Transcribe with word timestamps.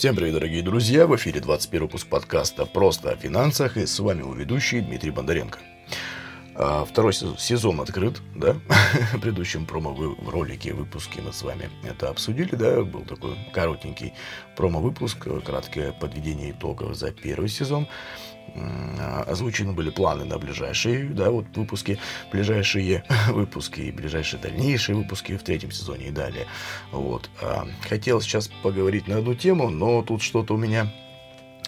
Всем 0.00 0.16
привет, 0.16 0.32
дорогие 0.32 0.62
друзья! 0.62 1.06
В 1.06 1.14
эфире 1.16 1.40
21 1.40 1.82
выпуск 1.82 2.06
подкаста 2.06 2.64
«Просто 2.64 3.10
о 3.10 3.16
финансах» 3.16 3.76
и 3.76 3.84
с 3.84 4.00
вами 4.00 4.20
его 4.20 4.32
ведущий 4.32 4.80
Дмитрий 4.80 5.10
Бондаренко. 5.10 5.58
А, 6.62 6.84
второй 6.84 7.14
сезон 7.14 7.80
открыт, 7.80 8.20
да, 8.34 8.52
в 9.14 9.20
предыдущем 9.20 9.64
промо-ролике, 9.64 10.74
выпуске 10.74 11.22
мы 11.22 11.32
с 11.32 11.40
вами 11.40 11.70
это 11.84 12.10
обсудили, 12.10 12.54
да, 12.54 12.82
был 12.82 13.00
такой 13.00 13.34
коротенький 13.54 14.12
промо-выпуск, 14.56 15.26
краткое 15.46 15.92
подведение 15.92 16.50
итогов 16.50 16.94
за 16.96 17.12
первый 17.12 17.48
сезон. 17.48 17.88
Озвучены 19.26 19.72
были 19.72 19.88
планы 19.88 20.26
на 20.26 20.36
ближайшие, 20.38 21.08
да, 21.08 21.30
вот 21.30 21.46
выпуски, 21.54 21.98
ближайшие 22.30 23.04
выпуски 23.28 23.80
и 23.80 23.90
ближайшие 23.90 24.42
дальнейшие 24.42 24.96
выпуски 24.96 25.38
в 25.38 25.42
третьем 25.42 25.70
сезоне 25.70 26.08
и 26.08 26.10
далее. 26.10 26.46
Вот. 26.92 27.30
А, 27.40 27.66
хотел 27.88 28.20
сейчас 28.20 28.48
поговорить 28.62 29.08
на 29.08 29.16
одну 29.16 29.34
тему, 29.34 29.70
но 29.70 30.02
тут 30.02 30.20
что-то 30.20 30.52
у 30.54 30.58
меня 30.58 30.92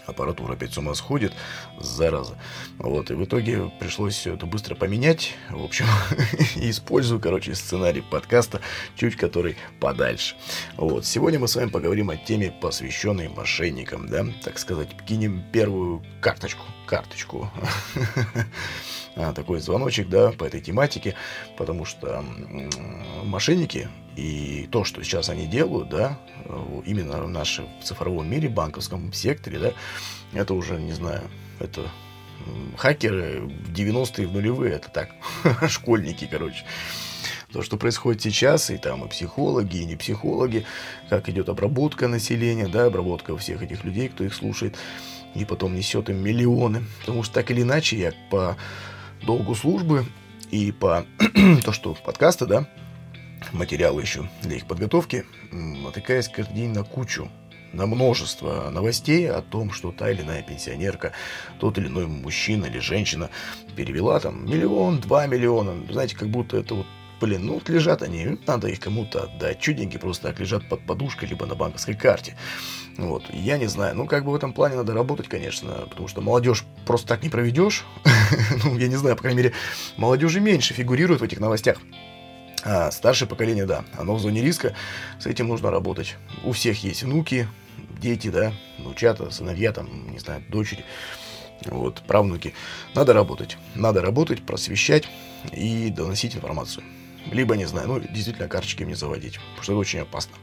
аппаратура 0.07 0.55
опять 0.55 0.73
с 0.73 0.79
ума 0.79 0.95
сходит, 0.95 1.33
зараза. 1.79 2.37
Вот, 2.79 3.11
и 3.11 3.15
в 3.15 3.25
итоге 3.25 3.71
пришлось 3.81 4.15
все 4.15 4.35
это 4.35 4.47
быстро 4.47 4.75
поменять, 4.75 5.35
в 5.51 5.63
общем, 5.63 5.87
использую, 6.57 7.21
короче, 7.21 7.55
сценарий 7.55 8.03
подкаста, 8.03 8.61
чуть 8.97 9.17
который 9.17 9.57
подальше. 9.81 10.37
Вот, 10.77 11.07
сегодня 11.07 11.39
мы 11.39 11.49
с 11.49 11.57
вами 11.57 11.71
поговорим 11.71 12.11
о 12.11 12.17
теме, 12.17 12.51
посвященной 12.51 13.29
мошенникам, 13.29 14.09
да, 14.09 14.27
так 14.43 14.59
сказать, 14.59 14.89
кинем 15.07 15.43
первую 15.53 16.03
карточку, 16.21 16.65
карточку 16.87 17.51
такой 19.15 19.61
звоночек, 19.61 20.09
да, 20.09 20.33
по 20.33 20.45
этой 20.45 20.61
тематике, 20.61 21.15
потому 21.57 21.85
что 21.85 22.25
мошенники 23.25 23.89
и 24.17 24.69
то, 24.71 24.85
что 24.85 25.03
сейчас 25.03 25.29
они 25.29 25.47
делают, 25.47 25.89
да, 25.89 26.19
именно 26.85 27.23
в 27.23 27.29
нашем 27.29 27.69
цифровом 27.83 28.31
мире, 28.31 28.49
банковском 28.49 29.13
секторе, 29.13 29.59
да, 29.59 29.73
это 30.33 30.55
уже, 30.55 30.81
не 30.81 30.93
знаю, 30.93 31.23
это 31.61 31.89
хакеры 32.77 33.41
в 33.41 33.73
90-е, 33.73 34.27
в 34.27 34.33
нулевые, 34.33 34.75
это 34.75 34.89
так, 34.91 35.11
школьники, 35.69 36.27
короче. 36.31 36.65
То, 37.53 37.63
что 37.63 37.77
происходит 37.77 38.23
сейчас, 38.23 38.71
и 38.71 38.79
там 38.79 39.05
и 39.05 39.09
психологи, 39.09 39.77
и 39.77 39.85
не 39.85 39.95
психологи, 39.95 40.65
как 41.11 41.29
идет 41.29 41.51
обработка 41.51 42.09
населения, 42.09 42.67
да, 42.67 42.87
обработка 42.87 43.37
всех 43.37 43.63
этих 43.63 43.85
людей, 43.85 44.09
кто 44.09 44.25
их 44.25 44.33
слушает, 44.33 44.77
и 45.35 45.45
потом 45.45 45.75
несет 45.75 46.09
им 46.09 46.17
миллионы. 46.17 46.85
Потому 47.01 47.23
что 47.23 47.35
так 47.35 47.51
или 47.51 47.61
иначе 47.61 47.99
я 47.99 48.13
по 48.31 48.57
долгу 49.25 49.55
службы 49.55 50.05
и 50.51 50.73
по 50.73 51.07
то, 51.65 51.73
что 51.73 51.95
подкасты, 51.95 52.47
да, 52.47 52.67
материалы 53.53 54.03
еще 54.03 54.29
для 54.43 54.57
их 54.57 54.67
подготовки, 54.67 55.25
натыкаясь 55.51 56.29
каждый 56.29 56.55
день 56.55 56.71
на 56.71 56.85
кучу, 56.85 57.31
на 57.73 57.87
множество 57.87 58.71
новостей 58.71 59.31
о 59.31 59.41
том, 59.41 59.73
что 59.73 59.93
та 59.93 60.11
или 60.11 60.23
иная 60.23 60.43
пенсионерка, 60.43 61.13
тот 61.59 61.79
или 61.79 61.87
иной 61.87 62.07
мужчина 62.07 62.67
или 62.67 62.79
женщина 62.79 63.31
перевела 63.75 64.21
там 64.21 64.49
миллион, 64.49 65.01
два 65.01 65.27
миллиона. 65.27 65.75
Знаете, 65.91 66.17
как 66.17 66.29
будто 66.29 66.57
это 66.57 66.75
вот 66.75 66.87
блин, 67.23 67.47
ну 67.47 67.55
вот 67.55 67.69
лежат 67.69 68.03
они, 68.03 68.37
надо 68.47 68.69
их 68.69 68.81
кому-то 68.81 69.25
отдать. 69.25 69.61
Чуть 69.61 69.77
деньги 69.77 69.97
просто 69.97 70.29
так 70.29 70.41
лежат 70.41 70.69
под 70.69 70.85
подушкой, 70.85 71.29
либо 71.29 71.47
на 71.47 71.55
банковской 71.55 71.95
карте. 71.95 72.37
Вот, 72.99 73.23
я 73.33 73.59
не 73.59 73.67
знаю, 73.67 73.97
ну 73.97 74.07
как 74.07 74.25
бы 74.25 74.33
в 74.33 74.35
этом 74.35 74.53
плане 74.53 74.77
надо 74.77 74.93
работать, 74.93 75.29
конечно, 75.29 75.87
потому 75.89 76.09
что 76.09 76.21
молодежь 76.21 76.65
просто 76.85 77.07
так 77.07 77.23
не 77.23 77.29
проведешь. 77.29 77.85
ну, 78.65 78.77
я 78.77 78.89
не 78.89 78.97
знаю, 78.97 79.15
по 79.17 79.23
крайней 79.23 79.39
мере, 79.39 79.53
молодежи 79.97 80.41
меньше 80.41 80.75
фигурирует 80.75 81.21
в 81.21 81.25
этих 81.25 81.39
новостях. 81.39 81.79
А 82.65 82.91
старшее 82.91 83.29
поколение, 83.29 83.67
да, 83.67 83.85
оно 83.97 84.17
в 84.17 84.21
зоне 84.21 84.43
риска, 84.43 84.75
с 85.19 85.27
этим 85.27 85.49
нужно 85.49 85.71
работать. 85.71 86.17
У 86.45 86.53
всех 86.53 86.83
есть 86.83 87.05
внуки, 87.05 87.49
дети, 88.01 88.29
да, 88.29 88.53
внучата, 88.79 89.31
сыновья, 89.31 89.73
там, 89.73 90.11
не 90.11 90.19
знаю, 90.19 90.43
дочери, 90.49 90.85
вот, 91.67 92.03
правнуки. 92.03 92.53
Надо 92.95 93.13
работать, 93.13 93.57
надо 93.75 94.03
работать, 94.03 94.43
просвещать 94.45 95.05
и 95.53 95.89
доносить 95.91 96.35
информацию. 96.37 96.85
Либо, 97.31 97.57
не 97.57 97.67
знаю, 97.67 97.89
ну, 97.89 98.01
действительно, 98.01 98.49
карточки 98.49 98.83
мне 98.85 98.97
заводить, 98.97 99.35
потому 99.35 99.63
что 99.63 99.73
это 99.73 99.79
очень 99.79 99.99
опасно. 100.01 100.37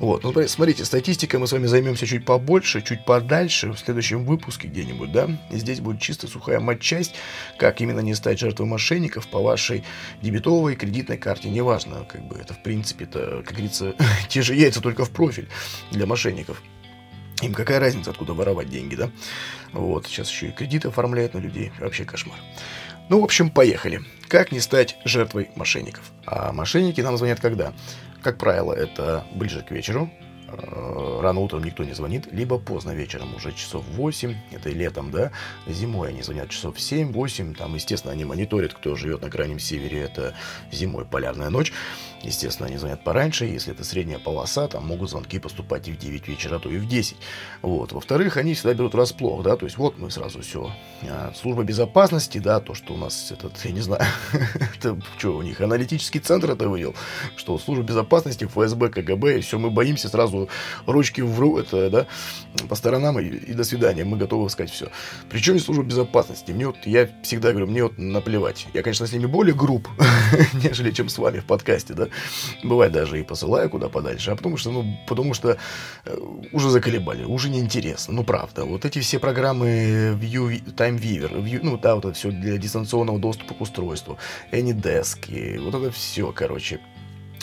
Вот, 0.00 0.24
ну, 0.24 0.32
смотрите, 0.48 0.86
статистикой 0.86 1.40
мы 1.40 1.46
с 1.46 1.52
вами 1.52 1.66
займемся 1.66 2.06
чуть 2.06 2.24
побольше, 2.24 2.80
чуть 2.80 3.04
подальше, 3.04 3.70
в 3.70 3.78
следующем 3.78 4.24
выпуске 4.24 4.66
где-нибудь, 4.66 5.12
да? 5.12 5.28
И 5.50 5.58
здесь 5.58 5.80
будет 5.80 6.00
чисто 6.00 6.26
сухая 6.26 6.58
матчасть, 6.58 7.14
как 7.58 7.82
именно 7.82 8.00
не 8.00 8.14
стать 8.14 8.38
жертвой 8.38 8.66
мошенников 8.66 9.28
по 9.28 9.42
вашей 9.42 9.84
дебетовой 10.22 10.74
кредитной 10.74 11.18
карте, 11.18 11.50
неважно, 11.50 12.06
как 12.08 12.26
бы 12.26 12.36
это, 12.36 12.54
в 12.54 12.62
принципе, 12.62 13.04
это, 13.04 13.42
как 13.44 13.52
говорится, 13.52 13.94
те 14.30 14.40
же 14.40 14.54
яйца, 14.54 14.80
только 14.80 15.04
в 15.04 15.10
профиль 15.10 15.48
для 15.90 16.06
мошенников. 16.06 16.62
Им 17.42 17.52
какая 17.52 17.78
разница, 17.78 18.10
откуда 18.10 18.32
воровать 18.32 18.70
деньги, 18.70 18.94
да? 18.94 19.10
Вот, 19.72 20.06
сейчас 20.06 20.30
еще 20.30 20.48
и 20.48 20.52
кредиты 20.52 20.88
оформляют 20.88 21.34
на 21.34 21.38
людей. 21.38 21.72
Вообще 21.78 22.04
кошмар. 22.06 22.38
Ну, 23.10 23.20
в 23.20 23.24
общем, 23.24 23.50
поехали. 23.50 24.02
Как 24.28 24.52
не 24.52 24.60
стать 24.60 24.96
жертвой 25.04 25.50
мошенников? 25.56 26.12
А 26.26 26.52
мошенники 26.52 27.00
нам 27.00 27.16
звонят 27.16 27.40
когда? 27.40 27.72
Как 28.22 28.38
правило, 28.38 28.72
это 28.72 29.24
ближе 29.34 29.62
к 29.62 29.72
вечеру, 29.72 30.08
Э, 30.52 31.20
рано 31.22 31.40
утром 31.40 31.62
никто 31.62 31.84
не 31.84 31.92
звонит, 31.92 32.32
либо 32.32 32.58
поздно 32.58 32.90
вечером, 32.90 33.34
уже 33.34 33.52
часов 33.52 33.84
8, 33.94 34.34
это 34.50 34.70
и 34.70 34.74
летом, 34.74 35.10
да, 35.10 35.30
зимой 35.66 36.08
они 36.08 36.22
звонят 36.22 36.50
часов 36.50 36.76
7-8, 36.76 37.54
там, 37.54 37.74
естественно, 37.74 38.12
они 38.12 38.24
мониторят, 38.24 38.74
кто 38.74 38.96
живет 38.96 39.22
на 39.22 39.30
крайнем 39.30 39.58
севере, 39.58 40.00
это 40.00 40.34
зимой 40.72 41.04
полярная 41.04 41.50
ночь, 41.50 41.72
естественно, 42.22 42.68
они 42.68 42.76
звонят 42.76 43.02
пораньше, 43.04 43.44
если 43.44 43.72
это 43.72 43.84
средняя 43.84 44.18
полоса, 44.18 44.68
там 44.68 44.86
могут 44.86 45.10
звонки 45.10 45.38
поступать 45.38 45.88
и 45.88 45.92
в 45.92 45.98
9 45.98 46.28
вечера, 46.28 46.58
то 46.58 46.70
и 46.70 46.78
в 46.78 46.86
10, 46.86 47.16
вот, 47.62 47.92
во-вторых, 47.92 48.36
они 48.36 48.54
всегда 48.54 48.74
берут 48.74 48.94
расплох, 48.94 49.42
да, 49.42 49.56
то 49.56 49.66
есть 49.66 49.76
вот 49.76 49.98
мы 49.98 50.10
сразу 50.10 50.42
все, 50.42 50.70
а, 51.02 51.32
служба 51.34 51.62
безопасности, 51.62 52.38
да, 52.38 52.60
то, 52.60 52.74
что 52.74 52.94
у 52.94 52.96
нас 52.96 53.30
этот, 53.32 53.52
я 53.64 53.72
не 53.72 53.80
знаю, 53.80 54.04
это 54.76 54.98
что 55.18 55.36
у 55.36 55.42
них, 55.42 55.60
аналитический 55.60 56.20
центр 56.20 56.50
это 56.50 56.68
вывел, 56.68 56.94
что 57.36 57.58
служба 57.58 57.84
безопасности, 57.84 58.44
ФСБ, 58.44 58.90
КГБ, 58.90 59.38
и 59.38 59.40
все, 59.40 59.58
мы 59.58 59.70
боимся 59.70 60.08
сразу 60.08 60.48
ручки 60.86 61.20
в 61.20 61.56
это, 61.56 61.90
да, 61.90 62.06
по 62.68 62.74
сторонам 62.74 63.18
и, 63.18 63.24
и 63.24 63.52
до 63.52 63.64
свидания, 63.64 64.04
мы 64.04 64.16
готовы 64.16 64.50
сказать 64.50 64.70
все. 64.70 64.90
Причем 65.28 65.56
и 65.56 65.58
служба 65.58 65.84
безопасности. 65.84 66.52
Мне 66.52 66.66
вот, 66.66 66.76
я 66.84 67.08
всегда 67.22 67.50
говорю, 67.50 67.66
мне 67.66 67.82
вот 67.84 67.98
наплевать. 67.98 68.66
Я, 68.74 68.82
конечно, 68.82 69.06
с 69.06 69.12
ними 69.12 69.26
более 69.26 69.54
груб, 69.54 69.88
нежели 70.52 70.90
чем 70.90 71.08
с 71.08 71.18
вами 71.18 71.40
в 71.40 71.44
подкасте, 71.44 71.94
да. 71.94 72.08
Бывает 72.62 72.92
даже 72.92 73.20
и 73.20 73.22
посылаю 73.22 73.70
куда 73.70 73.88
подальше, 73.88 74.30
а 74.30 74.36
потому 74.36 74.56
что, 74.56 74.70
ну, 74.70 74.98
потому 75.06 75.34
что 75.34 75.56
э, 76.04 76.16
уже 76.52 76.70
заколебали, 76.70 77.24
уже 77.24 77.48
неинтересно, 77.48 78.14
ну, 78.14 78.24
правда. 78.24 78.64
Вот 78.64 78.84
эти 78.84 79.00
все 79.00 79.18
программы 79.18 80.18
View, 80.20 80.62
TimeViewer, 80.74 81.42
View, 81.42 81.60
ну, 81.62 81.78
да, 81.78 81.94
вот 81.94 82.04
это 82.04 82.14
все 82.14 82.30
для 82.30 82.56
дистанционного 82.58 83.18
доступа 83.18 83.54
к 83.54 83.60
устройству, 83.60 84.18
AnyDesk, 84.52 85.28
и 85.28 85.58
вот 85.58 85.74
это 85.74 85.90
все, 85.90 86.32
короче, 86.32 86.80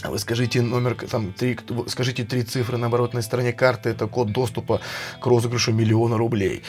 а 0.04 0.12
вы 0.12 0.20
скажите 0.20 0.62
номер, 0.62 0.96
там, 1.10 1.34
три, 1.34 1.58
скажите 1.88 2.24
три 2.24 2.44
цифры 2.44 2.78
на 2.78 2.86
оборотной 2.88 3.24
стороне 3.24 3.52
карты, 3.52 3.90
это 3.90 4.08
код 4.08 4.32
доступа 4.32 4.80
к 5.20 5.26
розыгрышу 5.26 5.74
миллиона 5.74 6.18
рублей. 6.18 6.64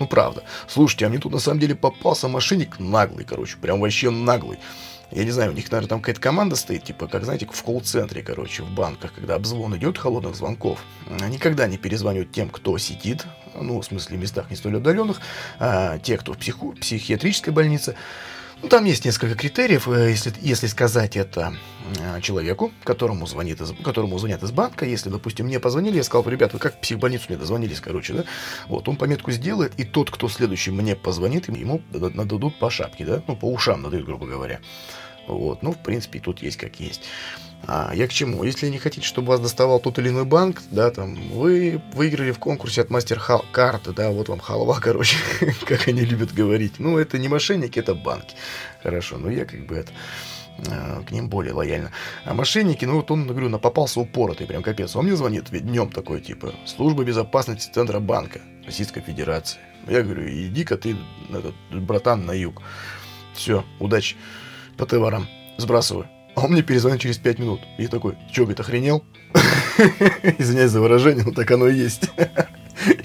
Ну, 0.00 0.08
правда. 0.08 0.42
Слушайте, 0.66 1.06
а 1.06 1.08
мне 1.08 1.18
тут 1.18 1.32
на 1.32 1.38
самом 1.38 1.60
деле 1.60 1.76
попался 1.76 2.26
мошенник 2.26 2.80
наглый, 2.80 3.24
короче, 3.24 3.56
прям 3.58 3.80
вообще 3.80 4.10
наглый. 4.10 4.58
Я 5.12 5.24
не 5.24 5.30
знаю, 5.30 5.52
у 5.52 5.54
них, 5.54 5.70
наверное, 5.70 5.88
там 5.88 6.00
какая-то 6.00 6.20
команда 6.22 6.56
стоит, 6.56 6.84
типа, 6.84 7.06
как, 7.06 7.24
знаете, 7.24 7.46
в 7.50 7.62
колл-центре, 7.62 8.22
короче, 8.22 8.62
в 8.62 8.70
банках, 8.70 9.12
когда 9.12 9.34
обзвон 9.34 9.76
идет 9.76 9.98
холодных 9.98 10.34
звонков. 10.34 10.80
Никогда 11.28 11.66
не 11.66 11.76
перезванивают 11.76 12.32
тем, 12.32 12.48
кто 12.48 12.78
сидит, 12.78 13.26
ну, 13.54 13.80
в 13.80 13.84
смысле, 13.84 14.16
местах 14.16 14.48
не 14.48 14.56
столь 14.56 14.78
отдаленных, 14.78 15.20
а 15.58 15.98
те, 15.98 16.16
кто 16.16 16.32
в 16.32 16.38
психу, 16.38 16.72
психиатрической 16.72 17.52
больнице. 17.52 17.94
Ну, 18.62 18.68
там 18.68 18.84
есть 18.84 19.04
несколько 19.04 19.34
критериев, 19.34 19.88
э, 19.88 20.10
если, 20.10 20.32
если 20.40 20.68
сказать 20.68 21.16
это 21.16 21.52
э, 21.98 22.20
человеку, 22.20 22.72
которому, 22.84 23.26
звонит 23.26 23.60
из, 23.60 23.72
которому 23.82 24.16
звонят 24.20 24.40
из 24.44 24.52
банка. 24.52 24.86
Если, 24.86 25.10
допустим, 25.10 25.46
мне 25.46 25.58
позвонили, 25.58 25.96
я 25.96 26.04
сказал, 26.04 26.28
ребят, 26.30 26.52
вы 26.52 26.60
как 26.60 26.76
в 26.76 26.80
психбольницу 26.80 27.24
мне 27.28 27.36
дозвонились, 27.36 27.80
короче, 27.80 28.12
да? 28.12 28.24
Вот, 28.68 28.88
он 28.88 28.96
пометку 28.96 29.32
сделает, 29.32 29.72
и 29.78 29.84
тот, 29.84 30.12
кто 30.12 30.28
следующий 30.28 30.70
мне 30.70 30.94
позвонит, 30.94 31.48
ему 31.48 31.82
нададут 31.92 32.56
по 32.60 32.70
шапке, 32.70 33.04
да? 33.04 33.22
Ну, 33.26 33.34
по 33.34 33.46
ушам 33.46 33.82
надают, 33.82 34.06
грубо 34.06 34.26
говоря. 34.26 34.60
Вот, 35.26 35.64
ну, 35.64 35.72
в 35.72 35.78
принципе, 35.78 36.20
тут 36.20 36.40
есть 36.40 36.56
как 36.56 36.78
есть. 36.78 37.02
А, 37.66 37.92
я 37.94 38.08
к 38.08 38.12
чему? 38.12 38.42
Если 38.44 38.68
не 38.68 38.78
хотите, 38.78 39.06
чтобы 39.06 39.28
вас 39.28 39.40
доставал 39.40 39.78
тот 39.78 39.98
или 39.98 40.08
иной 40.08 40.24
банк, 40.24 40.60
да, 40.70 40.90
там, 40.90 41.14
вы 41.30 41.80
выиграли 41.94 42.32
в 42.32 42.38
конкурсе 42.38 42.80
от 42.80 42.90
мастер 42.90 43.22
карты, 43.52 43.92
да, 43.92 44.10
вот 44.10 44.28
вам 44.28 44.40
халва, 44.40 44.78
короче, 44.82 45.16
как 45.66 45.88
они 45.88 46.02
любят 46.02 46.32
говорить. 46.32 46.74
Ну, 46.78 46.98
это 46.98 47.18
не 47.18 47.28
мошенники, 47.28 47.78
это 47.78 47.94
банки. 47.94 48.34
Хорошо, 48.82 49.16
ну 49.18 49.30
я 49.30 49.44
как 49.44 49.64
бы 49.66 49.76
это 49.76 49.92
а, 50.68 51.02
к 51.02 51.10
ним 51.12 51.28
более 51.28 51.54
лояльно. 51.54 51.92
А 52.24 52.34
мошенники, 52.34 52.84
ну 52.84 52.96
вот 52.96 53.10
он, 53.10 53.26
говорю, 53.26 53.48
на 53.48 53.58
попался 53.58 54.00
упоротый, 54.00 54.46
прям 54.46 54.62
капец. 54.62 54.96
Он 54.96 55.04
мне 55.04 55.16
звонит 55.16 55.50
ведь 55.50 55.66
днем 55.66 55.90
такой, 55.90 56.20
типа, 56.20 56.52
служба 56.66 57.04
безопасности 57.04 57.70
Центробанка 57.72 58.40
Российской 58.66 59.02
Федерации. 59.02 59.60
Я 59.88 60.02
говорю, 60.02 60.28
иди-ка 60.28 60.76
ты, 60.76 60.96
этот, 61.30 61.54
братан, 61.70 62.26
на 62.26 62.32
юг. 62.32 62.62
Все, 63.34 63.64
удачи 63.80 64.16
по 64.76 64.86
товарам. 64.86 65.28
Сбрасываю. 65.58 66.08
А 66.34 66.44
он 66.44 66.52
мне 66.52 66.62
перезвонит 66.62 67.00
через 67.00 67.18
5 67.18 67.38
минут. 67.38 67.60
И 67.78 67.86
такой, 67.86 68.16
что, 68.30 68.42
говорит, 68.42 68.60
охренел? 68.60 69.04
Извиняюсь 70.38 70.70
за 70.70 70.80
выражение, 70.80 71.24
но 71.24 71.32
так 71.32 71.50
оно 71.50 71.68
и 71.68 71.74
есть. 71.74 72.10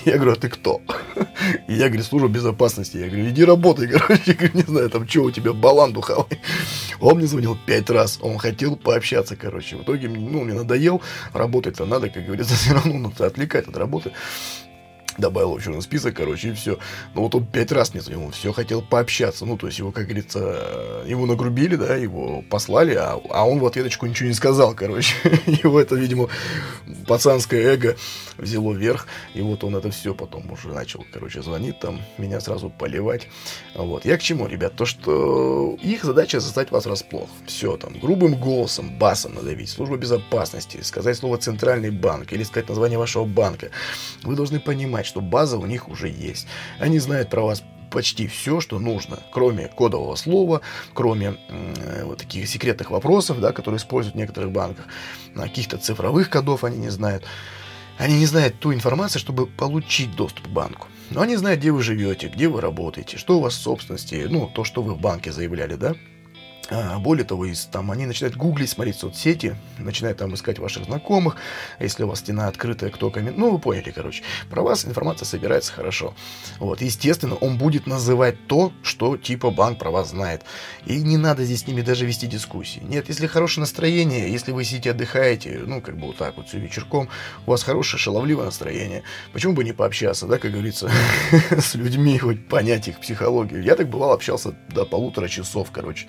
Я 0.05 0.15
говорю, 0.15 0.31
а 0.31 0.35
ты 0.35 0.49
кто? 0.49 0.81
И 1.67 1.73
я 1.73 1.87
говорю, 1.87 2.03
служба 2.03 2.29
безопасности. 2.29 2.97
Я 2.97 3.07
говорю, 3.07 3.29
иди 3.29 3.43
работай, 3.43 3.87
короче. 3.91 4.21
Я 4.25 4.33
говорю, 4.33 4.55
не 4.55 4.63
знаю, 4.63 4.89
там 4.89 5.07
что 5.07 5.23
у 5.23 5.31
тебя, 5.31 5.53
балан 5.53 5.93
духовый. 5.93 6.39
Он 6.99 7.17
мне 7.17 7.27
звонил 7.27 7.57
пять 7.65 7.89
раз. 7.89 8.19
Он 8.21 8.37
хотел 8.37 8.75
пообщаться, 8.75 9.35
короче. 9.35 9.75
В 9.75 9.83
итоге, 9.83 10.09
ну, 10.09 10.43
мне 10.43 10.53
надоел. 10.53 11.01
Работать-то 11.33 11.85
надо, 11.85 12.09
как 12.09 12.25
говорится, 12.25 12.55
все 12.55 12.73
равно 12.73 12.97
надо 12.97 13.25
отвлекать 13.25 13.67
от 13.67 13.77
работы 13.77 14.13
добавил 15.27 15.57
в 15.57 15.63
черный 15.63 15.81
список, 15.81 16.15
короче, 16.15 16.49
и 16.49 16.53
все. 16.53 16.77
Но 17.13 17.21
вот 17.21 17.35
он 17.35 17.45
пять 17.45 17.71
раз 17.71 17.93
мне 17.93 18.01
звонил, 18.01 18.25
он 18.25 18.31
все 18.31 18.53
хотел 18.53 18.81
пообщаться. 18.81 19.45
Ну, 19.45 19.57
то 19.57 19.67
есть 19.67 19.79
его, 19.79 19.91
как 19.91 20.05
говорится, 20.05 21.03
его 21.05 21.25
нагрубили, 21.25 21.75
да, 21.75 21.95
его 21.95 22.43
послали, 22.49 22.95
а, 22.95 23.19
а 23.29 23.47
он 23.47 23.59
в 23.59 23.65
ответочку 23.65 24.05
ничего 24.05 24.29
не 24.29 24.35
сказал, 24.35 24.73
короче. 24.73 25.15
Его 25.47 25.79
это, 25.79 25.95
видимо, 25.95 26.29
пацанское 27.07 27.61
эго 27.61 27.95
взяло 28.37 28.73
вверх, 28.73 29.07
и 29.33 29.41
вот 29.41 29.63
он 29.63 29.75
это 29.75 29.89
все 29.91 30.13
потом 30.13 30.51
уже 30.51 30.69
начал, 30.69 31.05
короче, 31.11 31.41
звонить 31.41 31.79
там, 31.79 32.01
меня 32.17 32.39
сразу 32.39 32.69
поливать. 32.69 33.27
Вот. 33.73 34.05
Я 34.05 34.17
к 34.17 34.21
чему, 34.21 34.47
ребят? 34.47 34.75
То, 34.75 34.85
что 34.85 35.77
их 35.81 36.03
задача 36.03 36.39
застать 36.39 36.71
вас 36.71 36.85
врасплох. 36.85 37.29
Все 37.45 37.77
там, 37.77 37.93
грубым 37.99 38.35
голосом, 38.35 38.97
басом 38.97 39.35
надавить, 39.35 39.69
служба 39.69 39.97
безопасности, 39.97 40.79
сказать 40.81 41.17
слово 41.17 41.37
«центральный 41.37 41.91
банк» 41.91 42.33
или 42.33 42.43
сказать 42.43 42.69
название 42.69 42.99
вашего 42.99 43.25
банка. 43.25 43.69
Вы 44.23 44.35
должны 44.35 44.59
понимать, 44.59 45.05
что 45.07 45.21
база 45.21 45.57
у 45.57 45.65
них 45.65 45.89
уже 45.89 46.09
есть. 46.09 46.47
Они 46.79 46.99
знают 46.99 47.29
про 47.29 47.41
вас 47.41 47.63
почти 47.89 48.27
все, 48.27 48.59
что 48.59 48.79
нужно, 48.79 49.19
кроме 49.31 49.67
кодового 49.67 50.15
слова, 50.15 50.61
кроме 50.93 51.37
э, 51.49 52.03
вот 52.03 52.19
таких 52.19 52.47
секретных 52.47 52.91
вопросов, 52.91 53.39
да, 53.39 53.51
которые 53.51 53.79
используют 53.79 54.15
в 54.15 54.19
некоторых 54.19 54.51
банках, 54.51 54.85
каких-то 55.33 55.77
цифровых 55.77 56.29
кодов 56.29 56.63
они 56.63 56.77
не 56.77 56.89
знают. 56.89 57.23
Они 57.97 58.19
не 58.19 58.27
знают 58.27 58.59
ту 58.59 58.73
информацию, 58.73 59.19
чтобы 59.19 59.47
получить 59.47 60.15
доступ 60.15 60.45
к 60.45 60.49
банку. 60.49 60.87
Но 61.09 61.21
они 61.21 61.35
знают, 61.35 61.61
где 61.61 61.71
вы 61.71 61.81
живете, 61.81 62.27
где 62.27 62.47
вы 62.47 62.61
работаете, 62.61 63.17
что 63.17 63.37
у 63.37 63.41
вас 63.41 63.55
в 63.55 63.61
собственности, 63.61 64.27
ну, 64.29 64.47
то, 64.53 64.63
что 64.63 64.83
вы 64.83 64.93
в 64.93 64.99
банке 64.99 65.31
заявляли, 65.31 65.75
да. 65.75 65.95
А, 66.69 66.99
более 66.99 67.25
того, 67.25 67.45
из, 67.45 67.65
там, 67.65 67.91
они 67.91 68.05
начинают 68.05 68.35
гуглить, 68.35 68.69
смотреть 68.69 68.97
соцсети, 68.97 69.55
начинают 69.77 70.17
там 70.17 70.33
искать 70.33 70.59
ваших 70.59 70.85
знакомых, 70.85 71.37
если 71.79 72.03
у 72.03 72.07
вас 72.07 72.19
стена 72.19 72.47
открытая, 72.47 72.89
кто 72.89 73.09
комментирует. 73.09 73.39
Ну, 73.39 73.51
вы 73.51 73.59
поняли, 73.59 73.91
короче. 73.91 74.23
Про 74.49 74.63
вас 74.63 74.85
информация 74.85 75.25
собирается 75.25 75.71
хорошо. 75.71 76.13
Вот, 76.59 76.81
естественно, 76.81 77.35
он 77.35 77.57
будет 77.57 77.87
называть 77.87 78.47
то, 78.47 78.73
что 78.83 79.15
типа 79.15 79.49
банк 79.51 79.79
про 79.79 79.91
вас 79.91 80.09
знает. 80.09 80.43
И 80.85 81.01
не 81.01 81.17
надо 81.17 81.45
здесь 81.45 81.61
с 81.61 81.67
ними 81.67 81.81
даже 81.81 82.05
вести 82.05 82.27
дискуссии. 82.27 82.81
Нет, 82.81 83.07
если 83.07 83.27
хорошее 83.27 83.61
настроение, 83.61 84.31
если 84.31 84.51
вы 84.51 84.65
сидите, 84.65 84.91
отдыхаете, 84.91 85.61
ну, 85.65 85.81
как 85.81 85.97
бы 85.97 86.07
вот 86.07 86.17
так 86.17 86.35
вот, 86.35 86.49
все 86.49 86.59
вечерком, 86.59 87.07
у 87.45 87.51
вас 87.51 87.63
хорошее, 87.63 87.99
шаловливое 87.99 88.45
настроение, 88.45 89.03
почему 89.31 89.53
бы 89.53 89.63
не 89.63 89.71
пообщаться, 89.71 90.27
да, 90.27 90.37
как 90.37 90.51
говорится, 90.51 90.91
с 91.51 91.75
людьми, 91.75 92.17
хоть 92.17 92.45
понять 92.47 92.89
их 92.89 92.99
психологию. 92.99 93.63
Я 93.63 93.75
так 93.75 93.87
бывал, 93.87 94.11
общался 94.11 94.53
до 94.69 94.85
полутора 94.85 95.29
часов, 95.29 95.71
короче. 95.71 96.07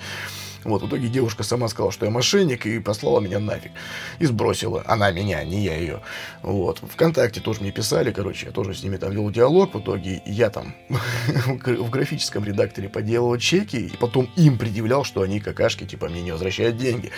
Вот, 0.68 0.82
в 0.82 0.88
итоге 0.88 1.08
девушка 1.08 1.42
сама 1.42 1.68
сказала, 1.68 1.92
что 1.92 2.04
я 2.06 2.10
мошенник, 2.10 2.66
и 2.66 2.78
послала 2.78 3.20
меня 3.20 3.38
нафиг. 3.38 3.72
И 4.18 4.26
сбросила. 4.26 4.82
Она 4.86 5.10
меня, 5.10 5.42
не 5.44 5.64
я 5.64 5.76
ее. 5.76 6.00
Вот. 6.42 6.78
Вконтакте 6.78 7.40
тоже 7.40 7.60
мне 7.60 7.72
писали, 7.72 8.12
короче, 8.12 8.46
я 8.46 8.52
тоже 8.52 8.74
с 8.74 8.82
ними 8.82 8.96
там 8.96 9.12
вел 9.12 9.30
диалог. 9.30 9.74
В 9.74 9.80
итоге 9.80 10.22
я 10.26 10.50
там 10.50 10.74
в 11.28 11.90
графическом 11.90 12.44
редакторе 12.44 12.88
поделал 12.88 13.36
чеки, 13.38 13.76
и 13.76 13.96
потом 13.96 14.30
им 14.36 14.58
предъявлял, 14.58 15.04
что 15.04 15.22
они 15.22 15.40
какашки, 15.40 15.84
типа, 15.84 16.08
мне 16.08 16.22
не 16.22 16.32
возвращают 16.32 16.76
деньги. 16.76 17.10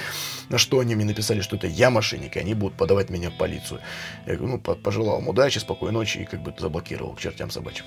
На 0.50 0.58
что 0.58 0.80
они 0.80 0.94
мне 0.94 1.06
написали, 1.06 1.40
что 1.40 1.56
это 1.56 1.66
я 1.66 1.90
мошенник, 1.90 2.36
и 2.36 2.40
они 2.40 2.54
будут 2.54 2.76
подавать 2.76 3.08
меня 3.08 3.30
в 3.30 3.38
полицию. 3.38 3.80
Я 4.26 4.36
говорю, 4.36 4.60
ну, 4.64 4.74
пожелал 4.74 5.16
вам 5.16 5.28
удачи, 5.28 5.58
спокойной 5.58 5.94
ночи, 5.94 6.18
и 6.18 6.24
как 6.24 6.42
бы 6.42 6.52
заблокировал 6.58 7.14
к 7.14 7.20
чертям 7.20 7.50
собачьим. 7.50 7.84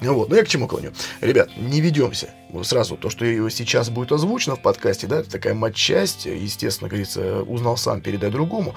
Ну 0.00 0.14
вот, 0.14 0.30
ну 0.30 0.36
я 0.36 0.42
к 0.42 0.48
чему 0.48 0.66
клоню? 0.66 0.92
Ребят, 1.20 1.50
не 1.56 1.80
ведемся. 1.80 2.30
Сразу 2.62 2.96
то, 2.96 3.10
что 3.10 3.24
сейчас 3.50 3.90
будет 3.90 4.12
озвучено 4.12 4.56
в 4.56 4.62
подкасте, 4.62 5.06
да, 5.06 5.22
такая 5.22 5.52
матчасть, 5.52 6.24
естественно, 6.24 6.88
говорится, 6.88 7.42
узнал 7.42 7.76
сам, 7.76 8.00
передай 8.00 8.30
другому, 8.30 8.74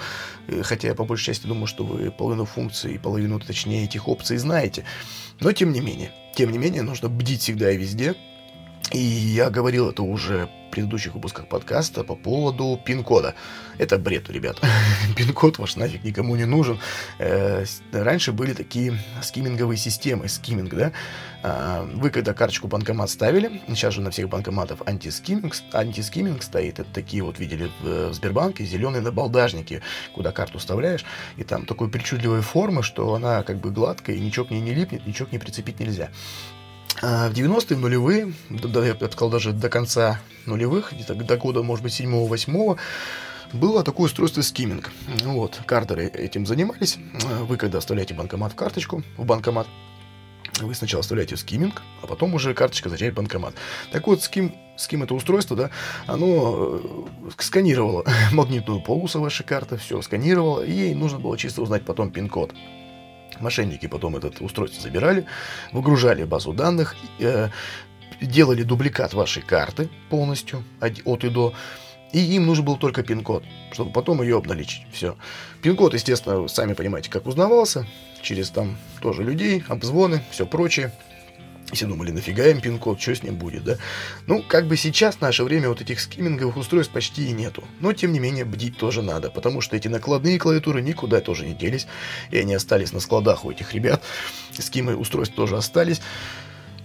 хотя 0.64 0.90
я 0.90 0.96
по 0.96 1.06
большей 1.06 1.28
части 1.28 1.48
думаю, 1.48 1.68
что 1.68 1.86
вы 1.86 2.12
половину 2.12 2.44
функций, 2.46 3.00
половину, 3.00 3.40
точнее, 3.40 3.86
этих 3.86 4.08
опций 4.10 4.38
знаете, 4.38 4.84
но 5.40 5.54
тем 5.54 5.72
не 5.72 5.80
менее, 5.80 6.12
тем 6.36 6.52
не 6.52 6.58
менее, 6.58 6.82
нужно 6.82 7.08
бдить 7.08 7.42
всегда 7.42 7.72
и 7.72 7.78
везде, 7.78 8.16
и 8.92 8.98
я 8.98 9.50
говорил 9.50 9.90
это 9.90 10.02
уже 10.02 10.50
в 10.68 10.72
предыдущих 10.72 11.14
выпусках 11.14 11.48
подкаста 11.48 12.04
по 12.04 12.16
поводу 12.16 12.80
пин-кода. 12.84 13.36
Это 13.78 13.98
бред, 13.98 14.30
ребят. 14.30 14.60
Пин-код 15.16 15.58
ваш 15.58 15.76
нафиг 15.76 16.04
никому 16.04 16.36
не 16.36 16.46
нужен. 16.46 16.80
Э, 17.18 17.66
раньше 17.92 18.32
были 18.32 18.54
такие 18.54 18.98
скимминговые 19.22 19.78
системы, 19.78 20.28
скимминг, 20.28 20.74
да. 20.74 20.92
А, 21.42 21.88
вы 21.94 22.10
когда 22.10 22.34
карточку 22.34 22.68
банкомат 22.68 23.10
ставили, 23.10 23.62
сейчас 23.70 23.94
же 23.94 24.02
на 24.02 24.12
всех 24.12 24.30
банкоматах 24.30 24.80
антискимминг, 24.86 25.56
антискимминг 25.72 26.44
стоит. 26.44 26.80
Это 26.80 26.90
такие 26.92 27.24
вот 27.24 27.40
видели 27.40 27.72
в 27.82 28.14
Сбербанке, 28.14 28.66
зеленые 28.66 29.02
набалдажники, 29.02 29.82
куда 30.14 30.32
карту 30.32 30.60
вставляешь, 30.60 31.06
и 31.38 31.44
там 31.44 31.66
такой 31.66 31.90
причудливой 31.90 32.42
формы, 32.42 32.84
что 32.84 33.14
она 33.14 33.44
как 33.44 33.60
бы 33.60 33.72
гладкая, 33.72 34.16
и 34.16 34.20
ничего 34.20 34.46
к 34.46 34.52
ней 34.52 34.62
не 34.62 34.74
липнет, 34.74 35.06
ничего 35.08 35.28
к 35.28 35.32
ней 35.32 35.40
прицепить 35.40 35.80
нельзя. 35.80 36.10
А 37.02 37.30
в 37.30 37.34
90-е, 37.34 37.78
в 37.78 37.80
нулевые, 37.80 38.34
да, 38.50 38.86
я 38.86 38.94
бы 38.94 39.06
сказал, 39.08 39.30
даже 39.30 39.54
до 39.54 39.70
конца 39.70 40.20
нулевых, 40.46 40.92
где-то 40.92 41.16
до 41.16 41.38
года, 41.38 41.64
может 41.64 41.84
быть, 41.84 42.00
7-8, 42.00 42.78
было 43.54 43.84
такое 43.84 44.08
устройство 44.08 44.42
скимминг. 44.42 44.92
Вот, 45.24 45.62
кардеры 45.66 46.08
этим 46.08 46.46
занимались. 46.46 46.98
Вы, 47.44 47.58
когда 47.58 47.80
вставляете 47.80 48.14
банкомат 48.14 48.52
в 48.52 48.56
карточку, 48.56 49.04
в 49.18 49.26
банкомат, 49.26 49.68
вы 50.60 50.76
сначала 50.76 51.02
вставляете 51.02 51.38
скимминг, 51.38 51.82
а 52.02 52.08
потом 52.08 52.34
уже 52.34 52.54
карточка 52.54 52.90
зачает 52.90 53.14
банкомат. 53.14 53.54
Так 53.92 54.08
вот, 54.08 54.22
ским, 54.22 54.54
ским 54.78 55.04
это 55.04 55.14
устройство, 55.14 55.56
да, 55.56 55.70
оно 56.06 56.82
э, 56.82 57.30
сканировало 57.38 58.04
магнитную 58.34 58.82
полосу 58.82 59.22
вашей 59.22 59.46
карты, 59.46 59.78
все 59.78 60.02
сканировало, 60.02 60.64
и 60.64 60.72
ей 60.72 60.96
нужно 60.96 61.20
было 61.20 61.38
чисто 61.38 61.62
узнать 61.62 61.86
потом 61.86 62.12
пин-код. 62.12 62.54
Мошенники 63.40 63.88
потом 63.88 64.16
это 64.16 64.32
устройство 64.44 64.82
забирали, 64.82 65.26
выгружали 65.72 66.24
базу 66.24 66.54
данных, 66.54 66.96
э, 67.20 67.50
делали 68.22 68.64
дубликат 68.64 69.14
вашей 69.14 69.42
карты 69.42 69.90
полностью 70.10 70.64
от 70.80 71.00
и 71.24 71.30
до, 71.30 71.54
и 72.12 72.20
им 72.20 72.46
нужен 72.46 72.66
был 72.66 72.78
только 72.78 73.04
пин-код, 73.04 73.44
чтобы 73.72 73.92
потом 73.92 74.22
ее 74.22 74.38
обналичить. 74.38 74.86
Все. 74.92 75.16
Пин-код, 75.62 75.94
естественно, 75.94 76.48
сами 76.48 76.74
понимаете, 76.74 77.10
как 77.10 77.28
узнавался, 77.28 77.86
через 78.22 78.50
там 78.50 78.78
тоже 79.02 79.24
людей, 79.24 79.64
обзвоны, 79.68 80.24
все 80.32 80.46
прочее. 80.46 80.92
Все 81.72 81.86
думали, 81.86 82.12
нафига 82.12 82.48
им 82.48 82.62
пин-код, 82.62 83.00
что 83.00 83.16
с 83.16 83.22
ним 83.22 83.36
будет, 83.36 83.64
да? 83.64 83.78
Ну, 84.26 84.44
как 84.48 84.68
бы 84.68 84.76
сейчас, 84.76 85.18
в 85.18 85.22
наше 85.22 85.44
время, 85.44 85.70
вот 85.70 85.82
этих 85.82 86.00
скимминговых 86.00 86.58
устройств 86.58 86.92
почти 86.92 87.30
и 87.30 87.32
нету. 87.32 87.64
Но, 87.80 87.94
тем 87.94 88.12
не 88.12 88.20
менее, 88.20 88.44
бдить 88.44 88.78
тоже 88.78 89.04
надо, 89.04 89.30
потому 89.30 89.62
что 89.62 89.76
эти 89.76 89.88
накладные 89.88 90.40
клавиатуры 90.40 90.82
никуда 90.82 91.22
тоже 91.22 91.46
не 91.46 91.54
делись, 91.54 91.86
и 92.32 92.40
они 92.40 92.56
остались 92.56 92.92
на 92.92 93.00
складах 93.00 93.46
у 93.46 93.52
этих 93.52 93.74
ребят. 93.74 94.02
Скимы 94.58 94.96
устройств 94.96 95.36
тоже 95.36 95.58
остались. 95.58 96.02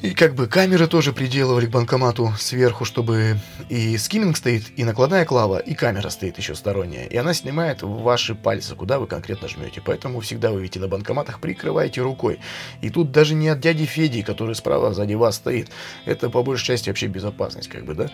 И 0.02 0.12
как 0.12 0.34
бы 0.34 0.46
камеры 0.46 0.86
тоже 0.86 1.12
приделывали 1.12 1.66
к 1.66 1.70
банкомату 1.70 2.32
сверху, 2.38 2.84
чтобы 2.84 3.38
и 3.68 3.96
скимминг 3.96 4.36
стоит, 4.36 4.64
и 4.76 4.84
накладная 4.84 5.24
клава, 5.24 5.58
и 5.58 5.74
камера 5.74 6.10
стоит 6.10 6.36
еще 6.36 6.54
сторонняя. 6.54 7.06
И 7.06 7.16
она 7.16 7.32
снимает 7.32 7.82
ваши 7.82 8.34
пальцы, 8.34 8.74
куда 8.74 8.98
вы 8.98 9.06
конкретно 9.06 9.48
жмете. 9.48 9.80
Поэтому 9.84 10.20
всегда 10.20 10.50
вы 10.50 10.60
видите 10.60 10.80
на 10.80 10.88
банкоматах, 10.88 11.40
прикрывайте 11.40 12.02
рукой. 12.02 12.38
И 12.82 12.90
тут 12.90 13.12
даже 13.12 13.34
не 13.34 13.48
от 13.48 13.60
дяди 13.60 13.86
Феди, 13.86 14.22
который 14.22 14.54
справа 14.54 14.92
сзади 14.92 15.14
вас 15.14 15.36
стоит. 15.36 15.70
Это 16.04 16.28
по 16.28 16.42
большей 16.42 16.66
части 16.66 16.90
вообще 16.90 17.06
безопасность, 17.06 17.68
как 17.68 17.84
бы, 17.84 17.94
да. 17.94 18.10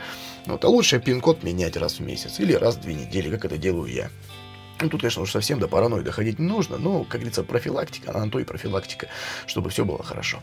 Вот, 0.47 0.65
а 0.65 0.69
лучше 0.69 1.01
пин-код 1.01 1.43
менять 1.43 1.77
раз 1.77 1.99
в 1.99 2.01
месяц 2.01 2.39
или 2.39 2.53
раз 2.53 2.77
в 2.77 2.83
две 2.83 2.95
недели, 2.95 3.31
как 3.31 3.45
это 3.45 3.59
делаю 3.59 3.93
я. 3.93 4.11
Ну, 4.81 4.89
тут, 4.89 5.03
конечно, 5.03 5.23
уж 5.23 5.31
совсем 5.31 5.59
до 5.59 5.69
паранойи 5.69 6.03
доходить 6.03 6.39
не 6.39 6.47
нужно, 6.47 6.79
но, 6.79 7.05
как 7.05 7.21
говорится, 7.21 7.43
профилактика, 7.43 8.11
она 8.11 8.25
на 8.25 8.31
то 8.31 8.39
и 8.39 8.45
профилактика, 8.45 9.09
чтобы 9.47 9.71
все 9.71 9.85
было 9.85 10.03
хорошо. 10.03 10.41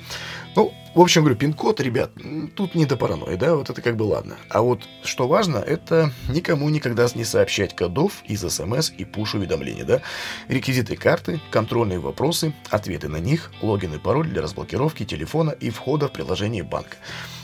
Ну, 0.56 0.74
в 0.94 1.02
общем, 1.02 1.22
говорю, 1.22 1.38
пин-код, 1.38 1.80
ребят, 1.82 2.12
тут 2.56 2.76
не 2.76 2.86
до 2.86 2.98
паранойи, 2.98 3.36
да, 3.36 3.56
вот 3.56 3.70
это 3.70 3.82
как 3.82 3.96
бы 3.98 4.04
ладно. 4.04 4.38
А 4.50 4.62
вот 4.62 4.84
что 5.04 5.28
важно, 5.28 5.58
это 5.58 6.12
никому 6.30 6.70
никогда 6.70 7.08
не 7.16 7.24
сообщать 7.24 7.76
кодов 7.76 8.24
из 8.26 8.42
смс 8.42 8.92
и 8.96 9.06
пуш-уведомлений, 9.06 9.84
да. 9.84 10.02
Реквизиты 10.48 10.96
карты, 10.96 11.40
контрольные 11.50 12.00
вопросы, 12.00 12.54
ответы 12.70 13.08
на 13.08 13.18
них, 13.18 13.52
логин 13.62 13.94
и 13.96 13.98
пароль 13.98 14.28
для 14.28 14.42
разблокировки 14.42 15.06
телефона 15.06 15.52
и 15.52 15.70
входа 15.70 16.08
в 16.10 16.12
приложение 16.12 16.64
банка. 16.64 16.98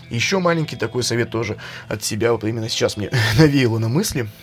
Еще 0.09 0.39
маленький 0.39 0.75
такой 0.75 1.01
совет 1.01 1.31
тоже 1.31 1.57
от 1.87 2.03
себя, 2.03 2.33
вот 2.33 2.43
именно 2.43 2.69
сейчас 2.69 2.97
мне 2.97 3.09
навеяло 3.37 3.79
на 3.79 3.89
мысли– 3.89 4.27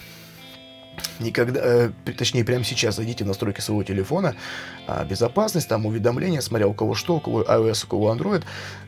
никогда, 1.20 1.60
э, 1.62 1.90
точнее, 2.16 2.44
прямо 2.44 2.64
сейчас 2.64 2.96
зайдите 2.96 3.24
в 3.24 3.26
настройки 3.26 3.60
своего 3.60 3.82
телефона, 3.82 4.34
э, 4.86 5.04
безопасность, 5.04 5.68
там 5.68 5.86
уведомления, 5.86 6.40
смотря 6.40 6.66
у 6.66 6.74
кого 6.74 6.94
что, 6.94 7.16
у 7.16 7.20
кого 7.20 7.42
iOS, 7.42 7.84
у 7.84 7.88
кого 7.88 8.14
Android, 8.14 8.42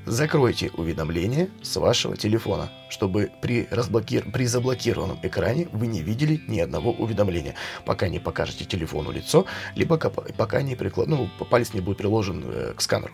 закройте 0.07 0.71
уведомления 0.77 1.49
с 1.63 1.77
вашего 1.77 2.17
телефона, 2.17 2.71
чтобы 2.89 3.31
при, 3.41 3.69
разблокир... 3.71 4.31
при 4.31 4.47
заблокированном 4.47 5.19
экране 5.23 5.69
вы 5.73 5.87
не 5.87 6.03
видели 6.03 6.41
ни 6.49 6.61
одного 6.61 6.93
уведомления, 6.93 7.55
пока 7.85 8.09
не 8.09 8.19
покажете 8.19 8.65
телефону 8.65 9.13
лицо, 9.13 9.47
либо 9.75 9.97
пока 9.99 10.63
не 10.63 10.75
приклад... 10.75 11.09
ну, 11.09 11.29
палец 11.51 11.73
не 11.75 11.81
будет 11.81 11.99
приложен 11.99 12.43
э, 12.47 12.73
к 12.77 12.81
сканеру. 12.81 13.13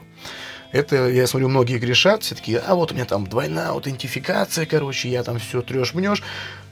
Это, 0.70 1.08
я 1.08 1.26
смотрю, 1.26 1.48
многие 1.48 1.78
грешат, 1.78 2.22
все 2.22 2.34
таки 2.34 2.54
а 2.54 2.74
вот 2.74 2.92
у 2.92 2.94
меня 2.94 3.06
там 3.06 3.26
двойная 3.26 3.68
аутентификация, 3.68 4.66
короче, 4.66 5.08
я 5.08 5.22
там 5.22 5.38
все 5.38 5.62
трешь-мнешь. 5.62 6.22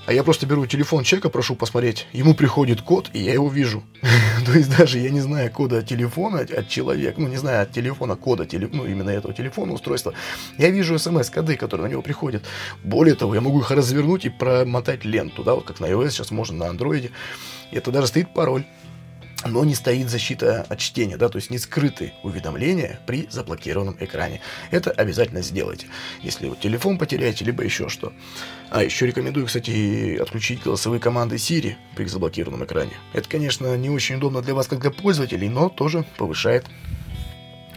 А 0.07 0.13
я 0.13 0.23
просто 0.23 0.47
беру 0.47 0.67
телефон 0.67 1.03
человека, 1.03 1.31
прошу 1.31 1.57
посмотреть. 1.57 2.07
Ему 2.13 2.35
приходит 2.35 2.81
код, 2.81 3.11
и 3.13 3.19
я 3.19 3.33
его 3.33 3.49
вижу. 3.49 3.83
То 4.47 4.53
есть 4.53 4.77
даже 4.77 5.01
я 5.01 5.11
не 5.11 5.21
знаю 5.21 5.51
кода 5.51 5.83
телефона 5.83 6.41
от 6.41 6.69
человека, 6.69 7.21
ну 7.21 7.27
не 7.27 7.37
знаю 7.37 7.63
от 7.63 7.73
телефона 7.73 8.15
кода, 8.15 8.47
ну 8.53 8.87
именно 8.87 9.11
этого 9.11 9.35
телефона, 9.35 9.73
устройства. 9.73 10.15
Я 10.59 10.71
вижу 10.71 10.97
смс-коды, 10.99 11.57
которые 11.57 11.89
на 11.89 11.91
него 11.91 12.03
приходят. 12.03 12.45
Более 12.85 13.17
того, 13.17 13.35
я 13.35 13.41
могу 13.41 13.59
их 13.61 13.73
развернуть 13.73 14.25
и 14.25 14.31
промотать 14.31 15.05
ленту, 15.05 15.43
да, 15.43 15.57
вот 15.57 15.65
как 15.65 15.81
на 15.81 15.87
iOS, 15.87 16.11
сейчас 16.11 16.31
можно 16.31 16.57
на 16.57 16.67
андроиде. 16.69 17.11
Это 17.73 17.91
даже 17.91 18.07
стоит 18.07 18.33
пароль 18.33 18.65
но 19.47 19.65
не 19.65 19.75
стоит 19.75 20.09
защита 20.09 20.67
от 20.69 20.79
чтения, 20.79 21.17
да, 21.17 21.29
то 21.29 21.37
есть 21.37 21.51
не 21.51 21.59
скрыты 21.59 22.13
уведомления 22.23 22.99
при 23.07 23.27
заблокированном 23.31 23.97
экране. 24.01 24.41
Это 24.71 24.91
обязательно 24.91 25.43
сделайте, 25.43 25.87
если 26.23 26.49
вы 26.49 26.57
телефон 26.57 26.99
потеряете, 26.99 27.45
либо 27.45 27.63
еще 27.63 27.89
что. 27.89 28.13
А 28.71 28.83
еще 28.83 29.07
рекомендую, 29.07 29.47
кстати, 29.47 30.17
отключить 30.17 30.63
голосовые 30.63 31.01
команды 31.01 31.37
Siri 31.37 31.75
при 31.95 32.07
заблокированном 32.07 32.65
экране. 32.65 32.93
Это, 33.13 33.29
конечно, 33.29 33.77
не 33.77 33.91
очень 33.91 34.17
удобно 34.17 34.43
для 34.43 34.55
вас, 34.55 34.67
как 34.67 34.81
для 34.81 34.91
пользователей, 34.91 35.49
но 35.49 35.69
тоже 35.69 36.05
повышает 36.17 36.67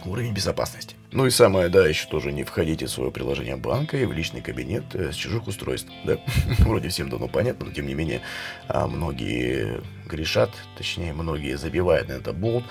уровень 0.08 0.32
безопасности. 0.32 0.96
Ну 1.12 1.26
и 1.26 1.30
самое, 1.30 1.68
да, 1.68 1.86
еще 1.86 2.06
тоже 2.08 2.32
не 2.32 2.44
входите 2.44 2.86
в 2.86 2.90
свое 2.90 3.10
приложение 3.10 3.56
банка 3.56 3.96
и 3.96 4.04
в 4.04 4.12
личный 4.12 4.40
кабинет 4.40 4.84
э, 4.94 5.12
с 5.12 5.16
чужих 5.16 5.46
устройств. 5.46 5.90
Да? 6.04 6.18
Вроде 6.60 6.88
всем 6.88 7.08
давно 7.08 7.28
понятно, 7.28 7.66
но 7.66 7.72
тем 7.72 7.86
не 7.86 7.94
менее 7.94 8.20
а, 8.68 8.86
многие 8.86 9.80
грешат, 10.06 10.50
точнее 10.76 11.12
многие 11.12 11.56
забивают 11.56 12.08
на 12.08 12.12
это 12.12 12.32
болт. 12.32 12.64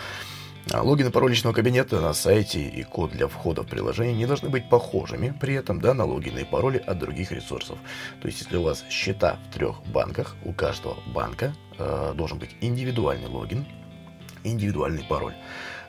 А 0.71 0.83
логин 0.83 1.07
и 1.07 1.09
пароль 1.09 1.31
личного 1.31 1.53
кабинета 1.53 1.99
на 1.99 2.13
сайте 2.13 2.61
и 2.61 2.83
код 2.83 3.11
для 3.11 3.27
входа 3.27 3.63
в 3.63 3.67
приложение 3.67 4.15
не 4.15 4.27
должны 4.27 4.49
быть 4.49 4.69
похожими 4.69 5.33
при 5.39 5.55
этом 5.55 5.81
да, 5.81 5.95
на 5.95 6.05
логины 6.05 6.39
и 6.39 6.43
пароли 6.43 6.77
от 6.77 6.99
других 6.99 7.31
ресурсов. 7.31 7.79
То 8.21 8.27
есть, 8.27 8.41
если 8.41 8.57
у 8.57 8.63
вас 8.63 8.85
счета 8.89 9.39
в 9.49 9.53
трех 9.53 9.81
банках, 9.87 10.35
у 10.45 10.53
каждого 10.53 10.97
банка 11.07 11.55
э, 11.79 12.13
должен 12.15 12.37
быть 12.37 12.51
индивидуальный 12.61 13.29
логин, 13.29 13.65
индивидуальный 14.43 15.03
пароль. 15.03 15.33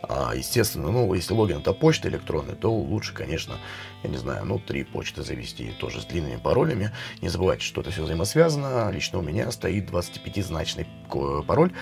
А, 0.02 0.32
естественно, 0.34 0.90
ну, 0.90 1.12
если 1.14 1.34
логин 1.34 1.58
это 1.58 1.72
почта 1.72 2.08
электронная, 2.08 2.54
то 2.54 2.72
лучше, 2.72 3.12
конечно, 3.12 3.56
я 4.02 4.10
не 4.10 4.16
знаю, 4.16 4.44
ну, 4.46 4.58
три 4.58 4.84
почты 4.84 5.22
завести 5.22 5.72
тоже 5.78 6.00
с 6.00 6.06
длинными 6.06 6.36
паролями. 6.36 6.90
Не 7.20 7.28
забывайте, 7.28 7.64
что 7.64 7.82
это 7.82 7.90
все 7.90 8.02
взаимосвязано. 8.02 8.90
Лично 8.90 9.18
у 9.18 9.22
меня 9.22 9.50
стоит 9.50 9.90
25-значный 9.90 10.86
пароль 11.46 11.72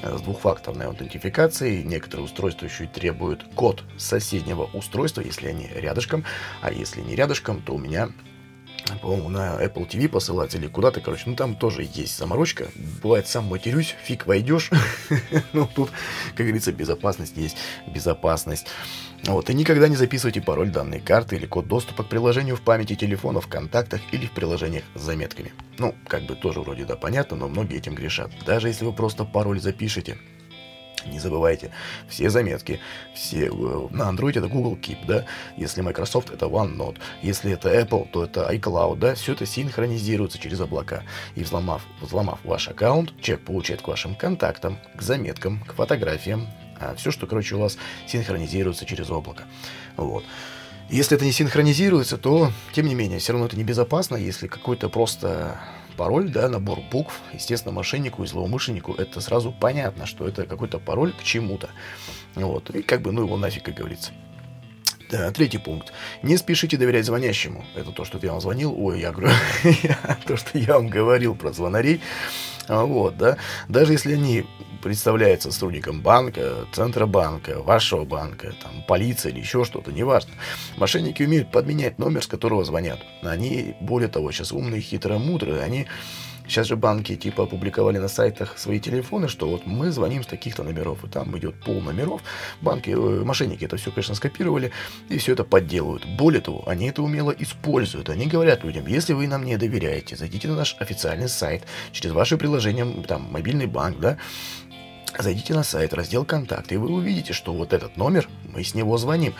э, 0.00 0.16
с 0.16 0.20
двухфакторной 0.22 0.86
аутентификацией. 0.86 1.82
Некоторые 1.82 2.26
устройства 2.26 2.66
еще 2.66 2.84
и 2.84 2.88
требуют 2.88 3.44
код 3.54 3.82
соседнего 3.98 4.64
устройства, 4.72 5.20
если 5.20 5.48
они 5.48 5.68
рядышком. 5.74 6.24
А 6.60 6.72
если 6.72 7.00
не 7.00 7.16
рядышком, 7.16 7.60
то 7.60 7.74
у 7.74 7.78
меня 7.78 8.10
по-моему, 9.00 9.28
на 9.28 9.62
Apple 9.62 9.88
TV 9.88 10.08
посылать 10.08 10.54
или 10.54 10.66
куда-то, 10.66 11.00
короче, 11.00 11.24
ну 11.26 11.36
там 11.36 11.56
тоже 11.56 11.82
есть 11.82 12.16
заморочка. 12.18 12.68
Бывает, 13.02 13.26
сам 13.26 13.44
матерюсь, 13.44 13.94
фиг 14.04 14.26
войдешь. 14.26 14.70
ну, 15.52 15.68
тут, 15.74 15.90
как 16.36 16.46
говорится, 16.46 16.72
безопасность 16.72 17.36
есть 17.36 17.56
безопасность. 17.86 18.66
Вот, 19.26 19.48
и 19.48 19.54
никогда 19.54 19.88
не 19.88 19.96
записывайте 19.96 20.42
пароль 20.42 20.70
данной 20.70 21.00
карты 21.00 21.36
или 21.36 21.46
код 21.46 21.66
доступа 21.66 22.04
к 22.04 22.08
приложению 22.08 22.56
в 22.56 22.60
памяти 22.60 22.94
телефона, 22.94 23.40
в 23.40 23.46
контактах 23.46 24.02
или 24.12 24.26
в 24.26 24.32
приложениях 24.32 24.84
с 24.94 25.00
заметками. 25.00 25.52
Ну, 25.78 25.94
как 26.06 26.24
бы 26.24 26.36
тоже 26.36 26.60
вроде 26.60 26.84
да 26.84 26.96
понятно, 26.96 27.36
но 27.36 27.48
многие 27.48 27.78
этим 27.78 27.94
грешат. 27.94 28.30
Даже 28.44 28.68
если 28.68 28.84
вы 28.84 28.92
просто 28.92 29.24
пароль 29.24 29.60
запишете, 29.60 30.18
не 31.06 31.18
забывайте, 31.18 31.70
все 32.08 32.30
заметки, 32.30 32.80
все 33.14 33.46
э, 33.46 33.50
на 33.50 34.10
Android 34.10 34.38
это 34.38 34.48
Google 34.48 34.76
Keep, 34.76 35.06
да, 35.06 35.24
если 35.56 35.82
Microsoft 35.82 36.30
это 36.30 36.46
OneNote, 36.46 36.98
если 37.22 37.52
это 37.52 37.68
Apple, 37.68 38.08
то 38.10 38.24
это 38.24 38.50
iCloud, 38.52 38.98
да, 38.98 39.14
все 39.14 39.32
это 39.32 39.46
синхронизируется 39.46 40.38
через 40.38 40.60
облака. 40.60 41.02
И 41.34 41.42
взломав, 41.42 41.82
взломав 42.00 42.38
ваш 42.44 42.68
аккаунт, 42.68 43.12
человек 43.20 43.44
получает 43.44 43.82
к 43.82 43.88
вашим 43.88 44.14
контактам, 44.14 44.78
к 44.96 45.02
заметкам, 45.02 45.60
к 45.60 45.74
фотографиям, 45.74 46.48
а 46.80 46.94
все, 46.94 47.10
что, 47.10 47.26
короче, 47.26 47.54
у 47.56 47.60
вас 47.60 47.76
синхронизируется 48.06 48.84
через 48.84 49.10
облако. 49.10 49.44
Вот. 49.96 50.24
Если 50.90 51.16
это 51.16 51.24
не 51.24 51.32
синхронизируется, 51.32 52.18
то, 52.18 52.52
тем 52.74 52.86
не 52.86 52.94
менее, 52.94 53.18
все 53.18 53.32
равно 53.32 53.46
это 53.46 53.56
небезопасно, 53.56 54.16
если 54.16 54.48
какой-то 54.48 54.88
просто 54.88 55.58
пароль, 55.96 56.30
да, 56.30 56.48
набор 56.48 56.80
букв, 56.90 57.20
естественно, 57.32 57.72
мошеннику 57.72 58.24
и 58.24 58.26
злоумышленнику 58.26 58.94
это 58.94 59.20
сразу 59.20 59.52
понятно, 59.52 60.06
что 60.06 60.26
это 60.26 60.46
какой-то 60.46 60.78
пароль 60.78 61.12
к 61.12 61.22
чему-то. 61.22 61.70
Вот, 62.34 62.70
и 62.70 62.82
как 62.82 63.02
бы, 63.02 63.12
ну 63.12 63.22
его 63.22 63.36
нафиг, 63.36 63.64
как 63.64 63.74
говорится. 63.74 64.12
Да, 65.10 65.30
третий 65.30 65.58
пункт. 65.58 65.92
Не 66.22 66.36
спешите 66.36 66.76
доверять 66.76 67.04
звонящему. 67.04 67.64
Это 67.76 67.92
то, 67.92 68.04
что 68.04 68.18
я 68.22 68.32
вам 68.32 68.40
звонил. 68.40 68.74
Ой, 68.76 69.00
я 69.00 69.12
говорю, 69.12 69.30
то, 70.26 70.36
что 70.36 70.58
я 70.58 70.74
вам 70.74 70.88
говорил 70.88 71.34
про 71.34 71.52
звонарей. 71.52 72.00
А, 72.66 72.84
вот, 72.84 73.16
да. 73.16 73.36
Даже 73.68 73.92
если 73.92 74.14
они 74.14 74.44
представляются 74.84 75.50
сотрудником 75.50 76.02
банка, 76.02 76.66
Центробанка, 76.72 77.62
вашего 77.62 78.04
банка, 78.04 78.52
там, 78.62 78.84
полиция 78.86 79.32
или 79.32 79.40
еще 79.40 79.64
что-то, 79.64 79.90
неважно. 79.90 80.34
Мошенники 80.76 81.22
умеют 81.22 81.50
подменять 81.50 81.98
номер, 81.98 82.22
с 82.22 82.26
которого 82.26 82.66
звонят. 82.66 82.98
Они, 83.22 83.74
более 83.80 84.10
того, 84.10 84.30
сейчас 84.30 84.52
умные, 84.52 84.82
хитрые, 84.82 85.18
мудрые, 85.18 85.62
они 85.62 85.86
Сейчас 86.46 86.66
же 86.66 86.76
банки 86.76 87.16
типа 87.16 87.44
опубликовали 87.44 87.98
на 87.98 88.08
сайтах 88.08 88.58
свои 88.58 88.78
телефоны, 88.78 89.28
что 89.28 89.48
вот 89.48 89.66
мы 89.66 89.90
звоним 89.90 90.22
с 90.22 90.26
таких-то 90.26 90.62
номеров, 90.62 91.02
и 91.02 91.08
там 91.08 91.36
идет 91.38 91.58
пол 91.64 91.80
номеров. 91.80 92.20
Банки, 92.60 92.90
э, 92.90 93.24
мошенники 93.24 93.64
это 93.64 93.78
все, 93.78 93.90
конечно, 93.90 94.14
скопировали 94.14 94.70
и 95.08 95.16
все 95.16 95.32
это 95.32 95.44
подделывают. 95.44 96.04
Более 96.04 96.42
того, 96.42 96.62
они 96.68 96.86
это 96.86 97.02
умело 97.02 97.30
используют. 97.30 98.10
Они 98.10 98.26
говорят 98.26 98.62
людям, 98.62 98.86
если 98.86 99.14
вы 99.14 99.26
нам 99.26 99.44
не 99.44 99.56
доверяете, 99.56 100.16
зайдите 100.16 100.48
на 100.48 100.56
наш 100.56 100.76
официальный 100.78 101.28
сайт 101.28 101.62
через 101.92 102.14
ваше 102.14 102.36
приложение, 102.36 102.84
там, 103.08 103.32
мобильный 103.32 103.66
банк, 103.66 103.98
да, 103.98 104.18
Зайдите 105.18 105.54
на 105.54 105.62
сайт, 105.62 105.94
раздел 105.94 106.24
«Контакты», 106.24 106.74
и 106.74 106.78
вы 106.78 106.92
увидите, 106.92 107.32
что 107.32 107.52
вот 107.52 107.72
этот 107.72 107.96
номер, 107.96 108.28
мы 108.52 108.64
с 108.64 108.74
него 108.74 108.98
звоним. 108.98 109.34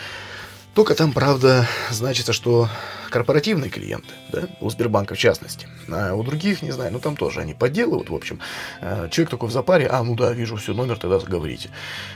Только 0.74 0.94
там, 0.96 1.12
правда, 1.12 1.68
значится, 1.90 2.32
что 2.32 2.68
корпоративные 3.10 3.70
клиенты, 3.70 4.12
да, 4.32 4.48
у 4.60 4.68
Сбербанка 4.70 5.14
в 5.14 5.18
частности, 5.18 5.68
а 5.88 6.14
у 6.14 6.24
других, 6.24 6.62
не 6.62 6.72
знаю, 6.72 6.92
ну 6.92 6.98
там 6.98 7.16
тоже 7.16 7.40
они 7.40 7.54
подделывают, 7.54 8.10
в 8.10 8.14
общем. 8.14 8.40
А, 8.80 9.08
человек 9.08 9.30
такой 9.30 9.48
в 9.48 9.52
запаре, 9.52 9.86
а, 9.86 10.02
ну 10.02 10.16
да, 10.16 10.32
вижу 10.32 10.56
все, 10.56 10.74
номер, 10.74 10.98
тогда 10.98 11.18
говорите. 11.20 11.70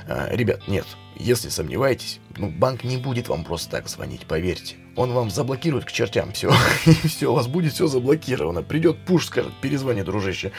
А, 0.09 0.29
ребят, 0.33 0.67
нет, 0.67 0.87
если 1.15 1.51
сомневаетесь, 1.51 2.19
ну, 2.37 2.49
банк 2.49 2.83
не 2.83 2.97
будет 2.97 3.29
вам 3.29 3.45
просто 3.45 3.71
так 3.71 3.89
звонить, 3.89 4.27
поверьте. 4.27 4.75
Он 4.99 5.13
вам 5.13 5.31
заблокирует 5.31 5.85
к 5.85 5.93
чертям 5.93 6.33
все. 6.33 6.53
И 6.87 7.07
все, 7.07 7.31
у 7.31 7.35
вас 7.35 7.47
будет 7.47 7.73
все 7.73 7.87
заблокировано. 7.87 8.65
Придет 8.65 8.99
пуш, 9.05 9.27
скажет, 9.27 9.53
перезвони, 9.61 10.03
дружище. 10.03 10.51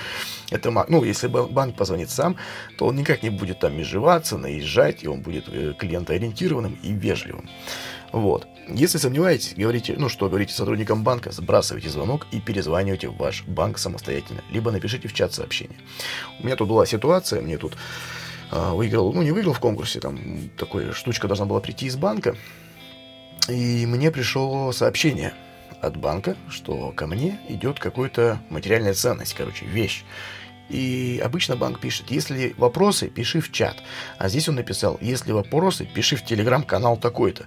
Это, 0.50 0.72
ну, 0.88 1.04
если 1.04 1.28
банк 1.28 1.76
позвонит 1.76 2.10
сам, 2.10 2.38
то 2.78 2.86
он 2.86 2.96
никак 2.96 3.22
не 3.22 3.32
будет 3.32 3.60
там 3.60 3.78
межеваться, 3.78 4.38
наезжать, 4.38 5.04
и 5.04 5.10
он 5.10 5.22
будет 5.24 5.50
э, 5.50 5.74
клиентоориентированным 5.78 6.80
и 6.82 6.94
вежливым. 6.94 7.50
Вот. 8.14 8.48
Если 8.70 8.98
сомневаетесь, 8.98 9.56
говорите, 9.58 9.96
ну 9.98 10.08
что, 10.08 10.30
говорите 10.30 10.54
сотрудникам 10.54 11.04
банка, 11.04 11.34
сбрасывайте 11.34 11.90
звонок 11.90 12.26
и 12.32 12.40
перезванивайте 12.40 13.10
в 13.10 13.18
ваш 13.18 13.44
банк 13.44 13.78
самостоятельно. 13.78 14.42
Либо 14.52 14.72
напишите 14.72 15.10
в 15.10 15.14
чат 15.14 15.34
сообщение. 15.34 15.78
У 16.40 16.46
меня 16.46 16.56
тут 16.56 16.70
была 16.70 16.86
ситуация, 16.86 17.42
мне 17.42 17.58
тут 17.58 17.76
э, 18.52 18.72
выиграл, 18.72 19.12
ну 19.12 19.22
не 19.22 19.34
выиграл 19.34 19.54
в 19.54 19.60
конкурсе, 19.60 20.00
там 20.00 20.18
такая 20.56 20.94
штучка 20.94 21.28
должна 21.28 21.46
была 21.46 21.60
прийти 21.60 21.88
из 21.88 21.98
банка. 21.98 22.38
И 23.50 23.86
мне 23.86 24.12
пришло 24.12 24.72
сообщение 24.72 25.34
от 25.82 25.98
банка, 25.98 26.36
что 26.50 26.92
ко 26.92 27.08
мне 27.08 27.40
идет 27.48 27.80
какая-то 27.80 28.40
материальная 28.50 28.94
ценность, 28.94 29.34
короче, 29.34 29.66
вещь. 29.66 30.04
И 30.70 31.20
обычно 31.24 31.56
банк 31.56 31.80
пишет, 31.80 32.12
если 32.12 32.54
вопросы, 32.58 33.08
пиши 33.08 33.42
в 33.42 33.52
чат. 33.52 33.78
А 34.18 34.30
здесь 34.30 34.48
он 34.50 34.56
написал, 34.56 35.00
если 35.02 35.32
вопросы, 35.32 35.86
пиши 35.86 36.16
в 36.16 36.24
телеграм-канал 36.24 36.98
такой-то. 36.98 37.46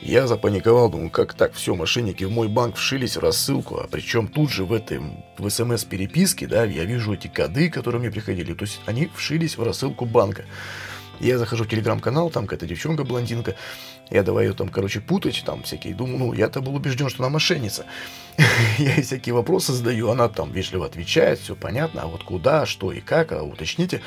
Я 0.00 0.26
запаниковал, 0.26 0.90
думаю, 0.90 1.10
как 1.10 1.34
так, 1.34 1.54
все, 1.54 1.74
мошенники 1.74 2.24
в 2.24 2.30
мой 2.30 2.48
банк 2.48 2.76
вшились 2.76 3.16
в 3.16 3.20
рассылку, 3.20 3.78
а 3.78 3.88
причем 3.88 4.26
тут 4.28 4.50
же 4.50 4.64
в 4.64 4.72
этой, 4.72 5.00
в 5.38 5.48
смс-переписке, 5.48 6.46
да, 6.48 6.64
я 6.64 6.84
вижу 6.84 7.14
эти 7.14 7.28
коды, 7.28 7.70
которые 7.70 8.00
мне 8.00 8.10
приходили, 8.10 8.52
то 8.52 8.64
есть 8.64 8.80
они 8.86 9.08
вшились 9.14 9.56
в 9.56 9.62
рассылку 9.62 10.04
банка. 10.04 10.44
Я 11.20 11.38
захожу 11.38 11.64
в 11.64 11.68
телеграм-канал, 11.68 12.30
там 12.30 12.46
какая-то 12.46 12.66
девчонка-блондинка, 12.66 13.54
Я 14.12 14.22
давай 14.22 14.46
ее 14.46 14.52
там, 14.52 14.68
короче, 14.68 15.00
путать, 15.00 15.42
там 15.46 15.62
всякие. 15.62 15.94
Думаю, 15.94 16.18
ну, 16.18 16.32
я-то 16.34 16.60
был 16.60 16.74
убежден, 16.74 17.08
что 17.08 17.22
она 17.22 17.30
мошенница. 17.30 17.86
Я 18.78 18.94
ей 18.94 19.02
всякие 19.02 19.34
вопросы 19.34 19.72
задаю, 19.72 20.10
она 20.10 20.28
там 20.28 20.52
вежливо 20.52 20.84
отвечает, 20.84 21.38
все 21.38 21.54
понятно, 21.54 22.02
а 22.02 22.06
вот 22.06 22.22
куда, 22.22 22.66
что 22.66 22.92
и 22.92 23.00
как, 23.00 23.32
а 23.32 23.42
уточните. 23.42 24.02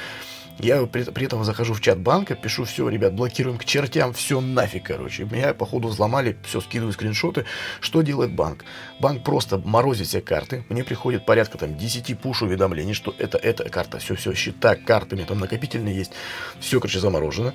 Я 0.59 0.85
при, 0.85 1.03
при 1.03 1.25
этом 1.25 1.43
захожу 1.43 1.73
в 1.73 1.81
чат 1.81 1.99
банка, 1.99 2.35
пишу, 2.35 2.63
все, 2.63 2.87
ребят, 2.87 3.13
блокируем 3.13 3.57
к 3.57 3.65
чертям, 3.65 4.13
все 4.13 4.39
нафиг, 4.39 4.83
короче. 4.83 5.25
Меня, 5.25 5.53
походу, 5.53 5.89
взломали, 5.89 6.37
все, 6.43 6.61
скидываю 6.61 6.93
скриншоты. 6.93 7.45
Что 7.81 8.01
делает 8.01 8.33
банк? 8.33 8.63
Банк 8.99 9.23
просто 9.23 9.57
морозит 9.57 10.07
все 10.07 10.21
карты. 10.21 10.65
Мне 10.69 10.83
приходит 10.83 11.25
порядка 11.25 11.57
там 11.57 11.77
10 11.77 12.19
пуш-уведомлений, 12.19 12.93
что 12.93 13.13
это, 13.17 13.37
эта 13.37 13.69
карта, 13.69 13.99
все-все, 13.99 14.33
счета, 14.33 14.75
картами, 14.75 15.23
там 15.23 15.39
накопительные 15.39 15.95
есть. 15.95 16.11
Все, 16.59 16.79
короче, 16.79 16.99
заморожено 16.99 17.53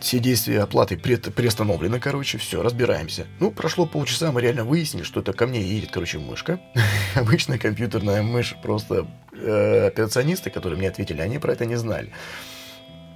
все 0.00 0.18
действия 0.18 0.60
оплаты 0.60 0.96
приостановлены, 0.96 2.00
короче, 2.00 2.38
все, 2.38 2.62
разбираемся. 2.62 3.26
Ну, 3.40 3.50
прошло 3.50 3.86
полчаса, 3.86 4.32
мы 4.32 4.40
реально 4.40 4.64
выяснили, 4.64 5.04
что 5.04 5.20
это 5.20 5.32
ко 5.32 5.46
мне 5.46 5.62
едет, 5.62 5.90
короче, 5.92 6.18
мышка. 6.18 6.60
Обычная 7.14 7.58
компьютерная 7.58 8.22
мышь, 8.22 8.56
просто 8.62 9.06
э, 9.32 9.86
операционисты, 9.86 10.50
которые 10.50 10.78
мне 10.78 10.88
ответили, 10.88 11.20
они 11.20 11.38
про 11.38 11.52
это 11.52 11.66
не 11.66 11.76
знали. 11.76 12.12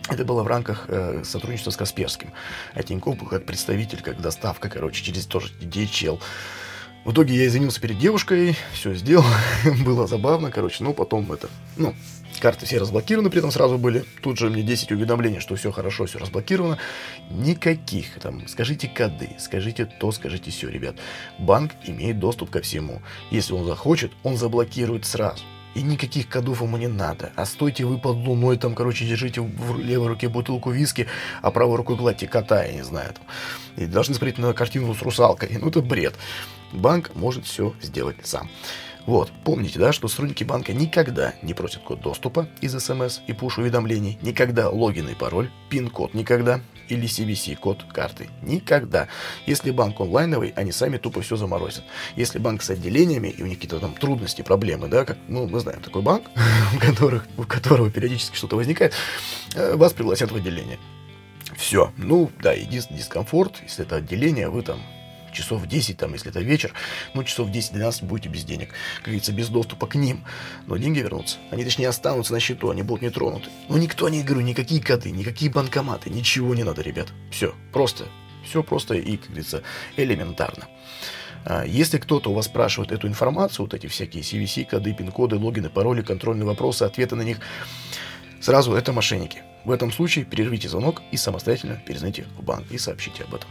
Это 0.09 0.25
было 0.25 0.43
в 0.43 0.47
рамках 0.47 0.85
э, 0.89 1.23
сотрудничества 1.25 1.71
с 1.71 1.77
Касперским. 1.77 2.33
А 2.75 2.83
Тинькофф 2.83 3.19
был 3.19 3.27
как 3.27 3.45
представитель, 3.45 4.03
как 4.03 4.21
доставка, 4.21 4.69
короче, 4.69 5.05
через 5.05 5.27
тоже 5.27 5.53
DHL. 5.61 6.21
В 7.05 7.13
итоге 7.13 7.37
я 7.37 7.47
извинился 7.47 7.81
перед 7.81 7.99
девушкой, 7.99 8.57
все 8.73 8.93
сделал, 8.95 9.25
было 9.85 10.07
забавно, 10.09 10.51
короче, 10.51 10.83
ну, 10.83 10.93
потом 10.93 11.31
это, 11.33 11.49
ну, 11.77 11.95
карты 12.41 12.67
все 12.67 12.79
разблокированы, 12.79 13.31
при 13.31 13.39
этом 13.39 13.53
сразу 13.53 13.79
были, 13.79 14.05
тут 14.23 14.39
же 14.39 14.51
мне 14.51 14.63
10 14.63 14.91
уведомлений, 14.91 15.39
что 15.39 15.55
все 15.55 15.71
хорошо, 15.71 16.07
все 16.07 16.19
разблокировано, 16.19 16.79
никаких, 17.31 18.19
там, 18.21 18.47
скажите 18.49 18.89
коды, 18.89 19.31
скажите 19.39 19.85
то, 19.85 20.11
скажите 20.11 20.51
все, 20.51 20.69
ребят, 20.69 20.97
банк 21.39 21.73
имеет 21.85 22.19
доступ 22.19 22.51
ко 22.51 22.61
всему, 22.61 23.03
если 23.31 23.53
он 23.53 23.65
захочет, 23.67 24.11
он 24.25 24.37
заблокирует 24.37 25.07
сразу, 25.07 25.45
и 25.76 25.83
никаких 25.83 26.28
кодов 26.28 26.62
ему 26.62 26.78
не 26.78 26.88
надо. 26.88 27.33
А 27.37 27.45
стойте 27.45 27.85
вы 27.85 27.99
под 27.99 28.16
луной, 28.16 28.56
там, 28.56 28.75
короче, 28.75 29.04
держите 29.04 29.42
в 29.42 29.78
левой 29.78 30.09
руке 30.09 30.28
бутылку 30.28 30.71
виски, 30.71 31.06
а 31.42 31.50
правой 31.50 31.76
рукой 31.76 31.97
гладьте 31.97 32.26
кота, 32.26 32.64
я 32.64 32.73
не 32.73 32.83
знаю. 32.83 33.12
Там. 33.12 33.25
И 33.76 33.87
должны 33.87 34.14
смотреть 34.14 34.38
на 34.38 34.54
картину 34.54 34.95
с 34.95 35.02
русалкой. 35.02 35.59
Ну, 35.61 35.68
это 35.68 35.83
бред. 35.83 36.14
Банк 36.73 37.14
может 37.14 37.45
все 37.45 37.75
сделать 37.83 38.16
сам. 38.25 38.49
Вот, 39.07 39.31
помните, 39.45 39.79
да, 39.79 39.93
что 39.93 40.09
сотрудники 40.09 40.43
банка 40.43 40.73
никогда 40.73 41.35
не 41.43 41.55
просят 41.55 41.83
код 41.83 42.01
доступа 42.01 42.49
из 42.61 42.77
смс 42.79 43.21
и 43.27 43.33
пуш-уведомлений, 43.33 44.19
никогда 44.21 44.69
логин 44.69 45.09
и 45.09 45.15
пароль, 45.15 45.51
пин-код 45.71 46.13
никогда, 46.13 46.61
или 46.89 47.07
CVC-код 47.07 47.85
карты. 47.93 48.29
Никогда. 48.43 49.09
Если 49.47 49.71
банк 49.71 50.01
онлайновый, 50.01 50.53
они 50.57 50.73
сами 50.73 50.99
тупо 50.99 51.21
все 51.21 51.37
заморозят. 51.37 51.85
Если 52.17 52.39
банк 52.39 52.63
с 52.63 52.71
отделениями, 52.71 53.29
и 53.29 53.43
у 53.43 53.47
них 53.47 53.59
какие-то 53.59 53.81
там 53.81 53.95
трудности, 53.95 54.43
проблемы, 54.43 54.89
да, 54.89 55.05
как, 55.05 55.19
ну, 55.29 55.49
мы 55.49 55.61
знаем 55.61 55.81
такой 55.81 56.03
банк, 56.03 56.25
у, 56.77 56.79
которых, 56.79 57.27
у 57.37 57.43
которого 57.45 57.91
периодически 57.91 58.37
что-то 58.37 58.57
возникает, 58.57 58.93
э, 59.55 59.77
вас 59.77 59.93
пригласят 59.93 60.31
в 60.31 60.37
отделение. 60.37 60.79
Все. 61.57 61.93
Ну, 61.97 62.31
да, 62.43 62.53
единственный 62.53 62.99
дискомфорт, 62.99 63.63
если 63.63 63.85
это 63.85 63.97
отделение, 63.97 64.49
вы 64.49 64.63
там 64.63 64.81
часов 65.37 65.66
10, 65.66 65.97
там, 65.97 66.12
если 66.12 66.31
это 66.31 66.40
вечер, 66.40 66.73
ну, 67.14 67.23
часов 67.25 67.50
10-12 67.50 68.05
будете 68.05 68.28
без 68.28 68.45
денег, 68.45 68.71
как 68.97 69.07
говорится, 69.07 69.33
без 69.33 69.49
доступа 69.49 69.87
к 69.87 69.95
ним. 69.95 70.25
Но 70.66 70.76
деньги 70.76 71.00
вернутся. 71.00 71.38
Они, 71.50 71.64
точнее, 71.64 71.88
останутся 71.88 72.33
на 72.33 72.40
счету, 72.40 72.71
они 72.71 72.83
будут 72.83 73.02
не 73.02 73.11
тронуты. 73.11 73.50
Но 73.69 73.78
никто 73.78 74.08
не, 74.08 74.23
говорю, 74.23 74.43
никакие 74.43 74.82
коды, 74.82 75.11
никакие 75.11 75.50
банкоматы, 75.50 76.11
ничего 76.11 76.54
не 76.54 76.65
надо, 76.65 76.82
ребят. 76.82 77.08
Все, 77.30 77.54
просто, 77.73 78.06
все 78.45 78.63
просто 78.63 78.95
и, 78.95 79.17
как 79.17 79.26
говорится, 79.28 79.63
элементарно. 79.97 80.67
А, 81.45 81.65
если 81.65 81.99
кто-то 81.99 82.30
у 82.30 82.34
вас 82.34 82.47
спрашивает 82.47 82.91
эту 82.91 83.06
информацию, 83.06 83.67
вот 83.67 83.75
эти 83.75 83.87
всякие 83.87 84.23
CVC, 84.23 84.69
коды, 84.69 84.93
пин-коды, 84.93 85.37
логины, 85.37 85.71
пароли, 85.71 86.02
контрольные 86.02 86.47
вопросы, 86.47 86.82
ответы 86.82 87.15
на 87.15 87.23
них, 87.23 87.39
сразу 88.41 88.75
это 88.75 88.93
мошенники. 88.93 89.43
В 89.65 89.71
этом 89.71 89.93
случае 89.93 90.25
перервите 90.25 90.69
звонок 90.69 91.02
и 91.11 91.17
самостоятельно 91.17 91.80
перезвоните 91.87 92.25
в 92.37 92.43
банк 92.43 92.71
и 92.71 92.78
сообщите 92.78 93.25
об 93.25 93.34
этом. 93.34 93.50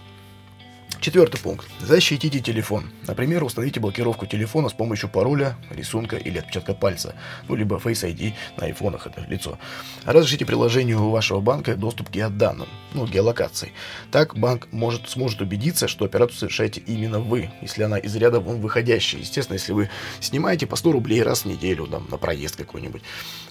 Четвертый 1.05 1.39
пункт. 1.39 1.67
Защитите 1.81 2.39
телефон. 2.39 2.89
Например, 3.05 3.43
установите 3.43 3.79
блокировку 3.79 4.25
телефона 4.25 4.69
с 4.69 4.73
помощью 4.73 5.07
пароля, 5.07 5.55
рисунка 5.69 6.15
или 6.15 6.39
отпечатка 6.39 6.73
пальца, 6.73 7.13
ну, 7.47 7.53
либо 7.53 7.75
Face 7.75 8.11
ID 8.11 8.33
на 8.57 8.65
айфонах, 8.65 9.05
это 9.05 9.23
лицо. 9.29 9.59
Разрешите 10.03 10.47
приложению 10.47 11.07
вашего 11.11 11.41
банка 11.41 11.75
доступ 11.75 12.09
к 12.09 12.11
геоданным, 12.11 12.67
ну, 12.95 13.05
геолокации. 13.05 13.71
Так 14.09 14.35
банк 14.35 14.67
может, 14.71 15.07
сможет 15.07 15.41
убедиться, 15.41 15.87
что 15.87 16.05
операцию 16.05 16.39
совершаете 16.39 16.81
именно 16.87 17.19
вы, 17.19 17.51
если 17.61 17.83
она 17.83 17.99
из 17.99 18.15
ряда 18.15 18.39
вон 18.39 18.59
выходящая. 18.59 19.21
Естественно, 19.21 19.57
если 19.57 19.73
вы 19.73 19.91
снимаете 20.21 20.65
по 20.65 20.75
100 20.75 20.91
рублей 20.91 21.21
раз 21.21 21.43
в 21.43 21.45
неделю 21.45 21.85
там, 21.85 22.07
на 22.09 22.17
проезд 22.17 22.55
какой-нибудь, 22.55 23.03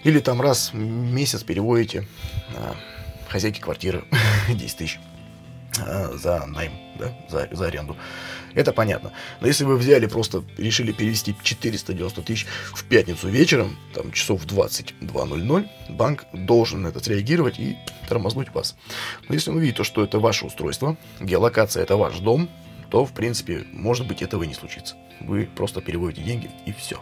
или 0.03 0.19
там 0.19 0.41
раз 0.41 0.73
в 0.73 0.77
месяц 0.77 1.45
переводите 1.45 2.09
а, 2.57 2.75
хозяйке 3.29 3.63
квартиры 3.63 4.03
10 4.49 4.77
тысяч. 4.77 4.99
Э, 5.79 6.17
за 6.17 6.47
найм, 6.47 6.73
да, 6.99 7.13
за, 7.29 7.49
за 7.51 7.67
аренду. 7.67 7.97
Это 8.55 8.73
понятно. 8.73 9.13
Но 9.41 9.49
если 9.49 9.65
вы 9.65 9.77
взяли, 9.77 10.07
просто 10.07 10.45
решили 10.57 10.93
перевести 10.93 11.35
490 11.43 12.23
тысяч 12.23 12.47
в 12.73 12.85
пятницу 12.85 13.29
вечером, 13.29 13.77
там 13.93 14.13
часов 14.13 14.45
22.00, 14.47 15.69
банк 15.89 16.25
должен 16.33 16.83
на 16.83 16.89
это 16.89 17.03
среагировать 17.03 17.59
и 17.59 17.77
тормознуть 18.09 18.55
вас. 18.55 18.77
Но 19.29 19.35
если 19.35 19.51
он 19.51 19.57
увидит, 19.57 19.85
что 19.85 20.05
это 20.05 20.21
ваше 20.21 20.47
устройство, 20.47 20.97
геолокация 21.21 21.83
это 21.83 21.97
ваш 21.97 22.21
дом, 22.21 22.49
то, 22.91 23.05
в 23.05 23.13
принципе, 23.13 23.65
может 23.73 24.07
быть, 24.07 24.23
этого 24.23 24.45
и 24.45 24.47
не 24.47 24.55
случится. 24.55 24.95
Вы 25.21 25.49
просто 25.57 25.81
переводите 25.81 26.23
деньги 26.23 26.51
и 26.67 26.73
все. 26.73 27.01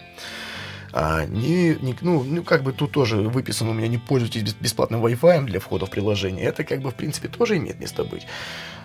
А, 0.92 1.24
не, 1.24 1.74
не, 1.80 1.96
ну, 2.02 2.22
ну, 2.22 2.42
как 2.42 2.62
бы 2.62 2.72
тут 2.72 2.92
тоже 2.92 3.16
выписано 3.16 3.70
у 3.70 3.74
меня 3.74 3.88
не 3.88 3.98
пользуйтесь 3.98 4.54
бесплатным 4.54 5.04
Wi-Fi 5.04 5.44
для 5.44 5.58
входа 5.60 5.86
в 5.86 5.90
приложение. 5.90 6.44
Это, 6.44 6.64
как 6.64 6.80
бы, 6.80 6.90
в 6.90 6.94
принципе, 6.94 7.28
тоже 7.28 7.56
имеет 7.56 7.80
место 7.80 8.04
быть. 8.04 8.26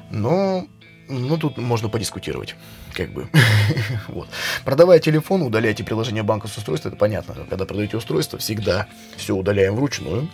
Но 0.10 0.66
ну, 1.10 1.38
тут 1.38 1.58
можно 1.58 1.90
подискутировать, 1.90 2.56
как 2.94 3.12
бы. 3.12 3.30
вот. 4.08 4.28
Продавая 4.66 5.00
телефон, 5.00 5.42
удаляйте 5.42 5.84
приложение 5.84 6.24
банка 6.24 6.48
с 6.48 6.58
устройства, 6.58 6.90
это 6.90 6.98
понятно. 6.98 7.36
Когда 7.50 7.66
продаете 7.66 7.98
устройство, 7.98 8.40
всегда 8.40 8.88
все 9.16 9.36
удаляем 9.36 9.76
вручную. 9.76 10.30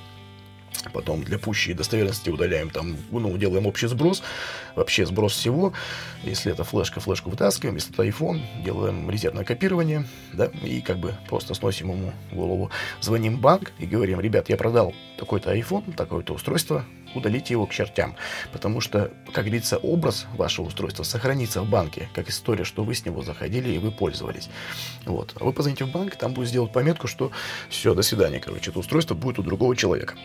Потом 0.92 1.24
для 1.24 1.40
пущей 1.40 1.74
достоверности 1.74 2.30
удаляем 2.30 2.70
там, 2.70 2.98
ну, 3.12 3.38
делаем 3.38 3.66
общий 3.66 3.88
сброс. 3.88 4.24
Вообще 4.76 5.06
сброс 5.06 5.34
всего. 5.34 5.74
Если 6.24 6.52
это 6.52 6.64
флешка, 6.64 7.00
флешку 7.00 7.30
вытаскиваем. 7.30 7.76
Если 7.76 7.94
это 7.94 8.04
iPhone, 8.04 8.42
делаем 8.64 9.10
резервное 9.10 9.44
копирование. 9.44 10.06
Да, 10.34 10.50
и 10.64 10.82
как 10.82 10.98
бы 10.98 11.16
просто 11.28 11.54
сносим 11.54 11.92
ему 11.92 12.14
голову. 12.32 12.72
Звоним 13.02 13.40
банк 13.40 13.72
и 13.80 13.86
говорим, 13.86 14.20
ребят, 14.20 14.50
я 14.50 14.58
продал 14.58 14.94
такой-то 15.18 15.56
iPhone, 15.56 15.96
такое-то 15.96 16.34
устройство, 16.34 16.86
удалите 17.16 17.54
его 17.54 17.66
к 17.66 17.72
чертям. 17.72 18.16
Потому 18.52 18.82
что, 18.82 19.12
как 19.32 19.46
говорится, 19.46 19.78
образ 19.78 20.26
вашего 20.36 20.66
устройства 20.66 21.04
сохранится 21.04 21.62
в 21.62 21.70
банке, 21.70 22.10
как 22.14 22.30
история, 22.30 22.64
что 22.64 22.84
вы 22.84 22.96
с 22.96 23.06
него 23.06 23.22
заходили 23.22 23.70
и 23.70 23.78
вы 23.78 23.92
пользовались. 23.92 24.50
Вот. 25.06 25.34
А 25.40 25.44
вы 25.44 25.54
позвоните 25.54 25.86
в 25.86 25.92
банк, 25.92 26.16
там 26.16 26.34
будет 26.34 26.50
сделать 26.50 26.72
пометку, 26.72 27.08
что 27.08 27.32
все, 27.70 27.94
до 27.94 28.02
свидания, 28.02 28.40
короче, 28.40 28.72
это 28.72 28.80
устройство 28.80 29.16
будет 29.16 29.40
у 29.40 29.44
другого 29.44 29.76
человека. 29.76 30.16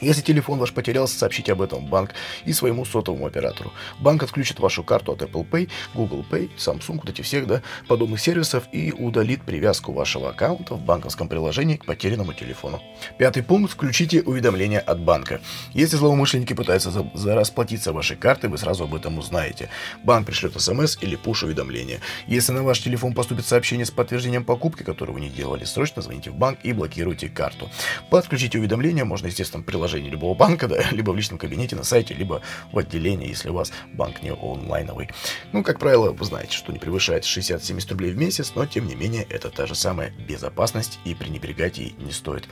Если 0.00 0.22
телефон 0.22 0.58
ваш 0.58 0.72
потерялся, 0.72 1.18
сообщите 1.18 1.52
об 1.52 1.62
этом 1.62 1.84
в 1.84 1.88
банк 1.88 2.14
и 2.44 2.52
своему 2.52 2.84
сотовому 2.84 3.26
оператору. 3.26 3.72
Банк 3.98 4.22
отключит 4.22 4.58
вашу 4.58 4.82
карту 4.82 5.12
от 5.12 5.22
Apple 5.22 5.48
Pay, 5.48 5.68
Google 5.94 6.24
Pay, 6.30 6.50
Samsung, 6.56 6.96
вот 6.96 7.10
эти 7.10 7.22
всех 7.22 7.46
да, 7.46 7.62
подобных 7.86 8.20
сервисов 8.20 8.64
и 8.72 8.92
удалит 8.92 9.42
привязку 9.42 9.92
вашего 9.92 10.30
аккаунта 10.30 10.74
в 10.74 10.80
банковском 10.80 11.28
приложении 11.28 11.76
к 11.76 11.84
потерянному 11.84 12.32
телефону. 12.32 12.82
Пятый 13.18 13.42
пункт. 13.42 13.72
Включите 13.72 14.22
уведомления 14.22 14.80
от 14.80 15.00
банка. 15.00 15.40
Если 15.74 15.96
злоумышленники 15.96 16.54
пытаются 16.54 16.90
за, 16.90 17.10
за 17.14 17.34
расплатиться 17.34 17.92
вашей 17.92 18.16
картой, 18.16 18.48
вы 18.48 18.58
сразу 18.58 18.84
об 18.84 18.94
этом 18.94 19.18
узнаете. 19.18 19.68
Банк 20.02 20.26
пришлет 20.26 20.58
смс 20.60 20.96
или 21.00 21.16
пуш-уведомление. 21.16 22.00
Если 22.26 22.52
на 22.52 22.62
ваш 22.62 22.80
телефон 22.80 23.12
поступит 23.12 23.46
сообщение 23.46 23.84
с 23.84 23.90
подтверждением 23.90 24.44
покупки, 24.44 24.82
которую 24.82 25.14
вы 25.14 25.20
не 25.20 25.28
делали, 25.28 25.64
срочно 25.64 26.00
звоните 26.00 26.30
в 26.30 26.36
банк 26.36 26.58
и 26.62 26.72
блокируйте 26.72 27.28
карту. 27.28 27.70
Подключите 28.08 28.58
уведомления 28.58 29.04
можно, 29.04 29.26
естественно, 29.26 29.62
приложить 29.62 29.89
приложении 29.90 30.10
любого 30.10 30.34
банка, 30.34 30.68
да, 30.68 30.82
либо 30.92 31.10
в 31.10 31.16
личном 31.16 31.38
кабинете 31.38 31.76
на 31.76 31.84
сайте, 31.84 32.14
либо 32.14 32.40
в 32.72 32.78
отделении, 32.78 33.28
если 33.28 33.50
у 33.50 33.54
вас 33.54 33.72
банк 33.92 34.22
не 34.22 34.30
онлайновый. 34.30 35.08
Ну, 35.52 35.62
как 35.62 35.78
правило, 35.78 36.12
вы 36.12 36.24
знаете, 36.24 36.56
что 36.56 36.72
не 36.72 36.78
превышает 36.78 37.24
60-70 37.24 37.90
рублей 37.90 38.12
в 38.12 38.16
месяц, 38.16 38.52
но 38.54 38.66
тем 38.66 38.86
не 38.86 38.94
менее 38.94 39.26
это 39.28 39.50
та 39.50 39.66
же 39.66 39.74
самая 39.74 40.12
безопасность 40.28 40.98
и 41.04 41.14
пренебрегать 41.14 41.78
ей 41.78 41.94
не 41.98 42.12
стоит. 42.12 42.48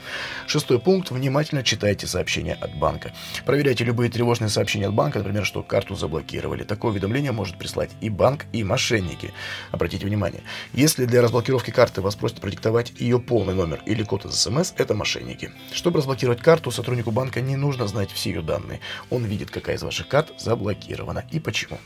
Шестой 0.47 0.79
пункт. 0.79 1.11
Внимательно 1.11 1.63
читайте 1.63 2.07
сообщения 2.07 2.53
от 2.53 2.75
банка. 2.75 3.13
Проверяйте 3.45 3.83
любые 3.83 4.09
тревожные 4.09 4.49
сообщения 4.49 4.87
от 4.87 4.93
банка, 4.93 5.19
например, 5.19 5.45
что 5.45 5.63
карту 5.63 5.95
заблокировали. 5.95 6.63
Такое 6.63 6.91
уведомление 6.91 7.31
может 7.31 7.57
прислать 7.57 7.91
и 8.01 8.09
банк, 8.09 8.45
и 8.51 8.63
мошенники. 8.63 9.33
Обратите 9.71 10.05
внимание, 10.05 10.41
если 10.73 11.05
для 11.05 11.21
разблокировки 11.21 11.71
карты 11.71 12.01
вас 12.01 12.15
просят 12.15 12.41
продиктовать 12.41 12.93
ее 12.99 13.19
полный 13.19 13.53
номер 13.53 13.81
или 13.85 14.03
код 14.03 14.25
из 14.25 14.35
смс, 14.35 14.73
это 14.77 14.93
мошенники. 14.93 15.51
Чтобы 15.71 15.99
разблокировать 15.99 16.41
карту, 16.41 16.71
сотруднику 16.71 17.11
банка 17.11 17.28
банка 17.29 17.41
не 17.41 17.55
нужно 17.55 17.87
знать 17.87 18.11
все 18.11 18.31
ее 18.31 18.41
данные. 18.41 18.79
Он 19.11 19.23
видит, 19.23 19.51
какая 19.51 19.75
из 19.75 19.83
ваших 19.83 20.07
карт 20.07 20.31
заблокирована 20.39 21.25
и 21.31 21.39
почему. 21.39 21.77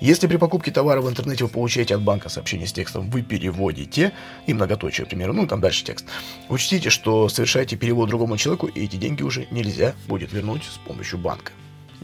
Если 0.00 0.28
при 0.28 0.36
покупке 0.36 0.70
товара 0.70 1.00
в 1.00 1.08
интернете 1.08 1.42
вы 1.44 1.50
получаете 1.50 1.96
от 1.96 2.02
банка 2.02 2.28
сообщение 2.28 2.68
с 2.68 2.72
текстом 2.72 3.10
«Вы 3.10 3.22
переводите» 3.22 4.12
и 4.46 4.54
многоточие, 4.54 5.04
к 5.04 5.08
примеру, 5.08 5.32
ну 5.32 5.48
там 5.48 5.60
дальше 5.60 5.84
текст, 5.84 6.06
учтите, 6.48 6.90
что 6.90 7.28
совершаете 7.28 7.76
перевод 7.76 8.08
другому 8.08 8.36
человеку, 8.36 8.68
и 8.68 8.84
эти 8.84 8.94
деньги 8.94 9.24
уже 9.24 9.48
нельзя 9.50 9.94
будет 10.06 10.32
вернуть 10.32 10.62
с 10.62 10.78
помощью 10.86 11.18
банка. 11.18 11.50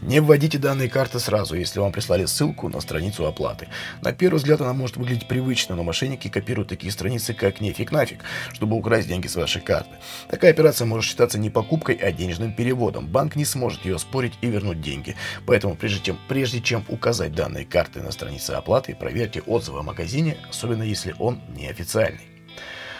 Не 0.01 0.19
вводите 0.19 0.57
данные 0.57 0.89
карты 0.89 1.19
сразу, 1.19 1.55
если 1.55 1.79
вам 1.79 1.91
прислали 1.91 2.25
ссылку 2.25 2.69
на 2.69 2.81
страницу 2.81 3.25
оплаты. 3.25 3.67
На 4.01 4.11
первый 4.11 4.37
взгляд 4.37 4.61
она 4.61 4.73
может 4.73 4.97
выглядеть 4.97 5.27
привычно, 5.27 5.75
но 5.75 5.83
мошенники 5.83 6.27
копируют 6.27 6.69
такие 6.69 6.91
страницы, 6.91 7.33
как 7.33 7.61
нефиг 7.61 7.91
нафиг, 7.91 8.23
чтобы 8.53 8.75
украсть 8.75 9.07
деньги 9.07 9.27
с 9.27 9.35
вашей 9.35 9.61
карты. 9.61 9.91
Такая 10.29 10.51
операция 10.51 10.85
может 10.85 11.09
считаться 11.09 11.39
не 11.39 11.49
покупкой, 11.49 11.95
а 11.95 12.11
денежным 12.11 12.53
переводом. 12.53 13.07
Банк 13.07 13.35
не 13.35 13.45
сможет 13.45 13.85
ее 13.85 13.97
спорить 13.97 14.33
и 14.41 14.47
вернуть 14.47 14.81
деньги. 14.81 15.15
Поэтому 15.45 15.75
прежде 15.75 16.03
чем, 16.03 16.19
прежде 16.27 16.61
чем 16.61 16.83
указать 16.89 17.33
данные 17.33 17.65
карты 17.65 18.01
на 18.01 18.11
странице 18.11 18.51
оплаты, 18.51 18.95
проверьте 18.95 19.41
отзывы 19.41 19.79
о 19.79 19.83
магазине, 19.83 20.37
особенно 20.49 20.83
если 20.83 21.15
он 21.19 21.41
неофициальный. 21.55 22.34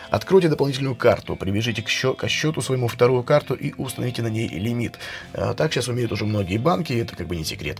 Откройте 0.09 0.49
дополнительную 0.49 0.95
карту, 0.95 1.35
привяжите 1.35 1.81
к, 1.81 1.89
счет, 1.89 2.17
к 2.17 2.27
счету 2.27 2.61
своему 2.61 2.87
вторую 2.87 3.23
карту 3.23 3.53
и 3.53 3.73
установите 3.77 4.21
на 4.21 4.27
ней 4.27 4.47
лимит. 4.47 4.99
А, 5.33 5.53
так 5.53 5.73
сейчас 5.73 5.87
умеют 5.87 6.11
уже 6.11 6.25
многие 6.25 6.57
банки, 6.57 6.93
это 6.93 7.15
как 7.15 7.27
бы 7.27 7.35
не 7.35 7.43
секрет. 7.43 7.79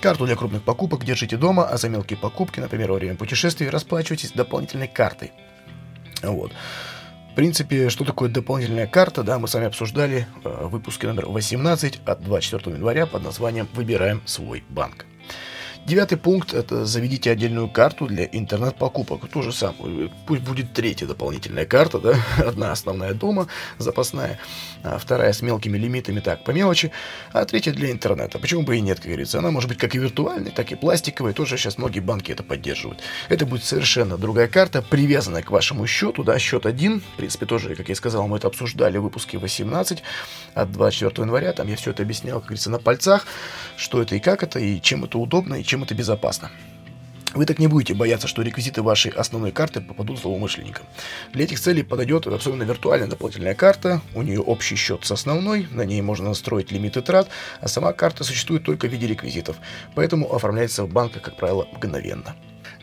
Карту 0.00 0.26
для 0.26 0.36
крупных 0.36 0.62
покупок 0.62 1.04
держите 1.04 1.36
дома, 1.36 1.68
а 1.68 1.76
за 1.76 1.88
мелкие 1.88 2.18
покупки, 2.18 2.60
например, 2.60 2.90
во 2.92 2.98
время 2.98 3.16
путешествий, 3.16 3.68
расплачивайтесь 3.68 4.32
дополнительной 4.32 4.88
картой. 4.88 5.32
Вот. 6.22 6.52
В 7.32 7.34
принципе, 7.34 7.90
что 7.90 8.04
такое 8.04 8.30
дополнительная 8.30 8.86
карта, 8.86 9.22
да, 9.22 9.38
мы 9.38 9.46
с 9.46 9.52
вами 9.52 9.66
обсуждали 9.66 10.26
в 10.42 10.68
выпуске 10.68 11.06
номер 11.06 11.26
18 11.26 12.00
от 12.06 12.22
24 12.22 12.76
января 12.76 13.04
под 13.04 13.24
названием 13.24 13.68
«Выбираем 13.74 14.22
свой 14.24 14.64
банк». 14.70 15.04
Девятый 15.86 16.18
пункт– 16.18 16.52
это 16.52 16.84
заведите 16.84 17.30
отдельную 17.30 17.68
карту 17.68 18.08
для 18.08 18.24
интернет-покупок. 18.24 19.28
То 19.28 19.40
же 19.42 19.52
самое. 19.52 20.10
Пусть 20.26 20.42
будет 20.42 20.72
третья 20.72 21.06
дополнительная 21.06 21.64
карта, 21.64 22.00
да? 22.00 22.14
Одна 22.44 22.72
основная 22.72 23.14
дома, 23.14 23.46
запасная, 23.78 24.40
а 24.82 24.98
вторая 24.98 25.32
с 25.32 25.42
мелкими 25.42 25.78
лимитами, 25.78 26.18
так, 26.18 26.42
по 26.42 26.50
мелочи, 26.50 26.90
а 27.32 27.44
третья 27.44 27.72
для 27.72 27.92
интернета. 27.92 28.40
Почему 28.40 28.62
бы 28.62 28.76
и 28.76 28.80
нет, 28.80 28.98
как 28.98 29.06
говорится. 29.06 29.38
Она 29.38 29.52
может 29.52 29.68
быть 29.68 29.78
как 29.78 29.94
и 29.94 29.98
виртуальной, 29.98 30.50
так 30.50 30.72
и 30.72 30.74
пластиковой. 30.74 31.32
Тоже 31.34 31.56
сейчас 31.56 31.78
многие 31.78 32.00
банки 32.00 32.32
это 32.32 32.42
поддерживают. 32.42 32.98
Это 33.28 33.46
будет 33.46 33.62
совершенно 33.62 34.18
другая 34.18 34.48
карта, 34.48 34.82
привязанная 34.82 35.42
к 35.42 35.52
вашему 35.52 35.86
счету, 35.86 36.24
да, 36.24 36.36
счет 36.40 36.66
один. 36.66 36.98
В 36.98 37.16
принципе, 37.16 37.46
тоже, 37.46 37.76
как 37.76 37.88
я 37.88 37.94
сказал, 37.94 38.26
мы 38.26 38.38
это 38.38 38.48
обсуждали 38.48 38.98
в 38.98 39.02
выпуске 39.02 39.38
18 39.38 40.02
от 40.54 40.72
24 40.72 41.22
января. 41.22 41.52
Там 41.52 41.68
я 41.68 41.76
все 41.76 41.92
это 41.92 42.02
объяснял, 42.02 42.40
как 42.40 42.48
говорится, 42.48 42.70
на 42.70 42.80
пальцах, 42.80 43.24
что 43.76 44.02
это 44.02 44.16
и 44.16 44.18
как 44.18 44.42
это, 44.42 44.58
и 44.58 44.80
чем 44.80 45.04
это 45.04 45.18
удобно, 45.18 45.54
и 45.54 45.62
чем 45.62 45.75
это 45.84 45.94
безопасно. 45.94 46.50
Вы 47.34 47.44
так 47.44 47.58
не 47.58 47.66
будете 47.66 47.92
бояться, 47.92 48.28
что 48.28 48.40
реквизиты 48.40 48.80
вашей 48.80 49.10
основной 49.10 49.52
карты 49.52 49.82
попадут 49.82 50.18
злоумышленникам. 50.18 50.86
Для 51.34 51.44
этих 51.44 51.60
целей 51.60 51.82
подойдет 51.82 52.26
особенно 52.26 52.62
виртуальная 52.62 53.08
дополнительная 53.08 53.54
карта, 53.54 54.00
у 54.14 54.22
нее 54.22 54.40
общий 54.40 54.74
счет 54.74 55.04
с 55.04 55.10
основной, 55.10 55.68
на 55.70 55.82
ней 55.84 56.00
можно 56.00 56.30
настроить 56.30 56.72
лимиты 56.72 57.02
трат, 57.02 57.28
а 57.60 57.68
сама 57.68 57.92
карта 57.92 58.24
существует 58.24 58.64
только 58.64 58.88
в 58.88 58.90
виде 58.90 59.06
реквизитов, 59.06 59.56
поэтому 59.94 60.34
оформляется 60.34 60.84
в 60.84 60.88
банках, 60.88 61.22
как 61.22 61.36
правило, 61.36 61.68
мгновенно. 61.74 62.34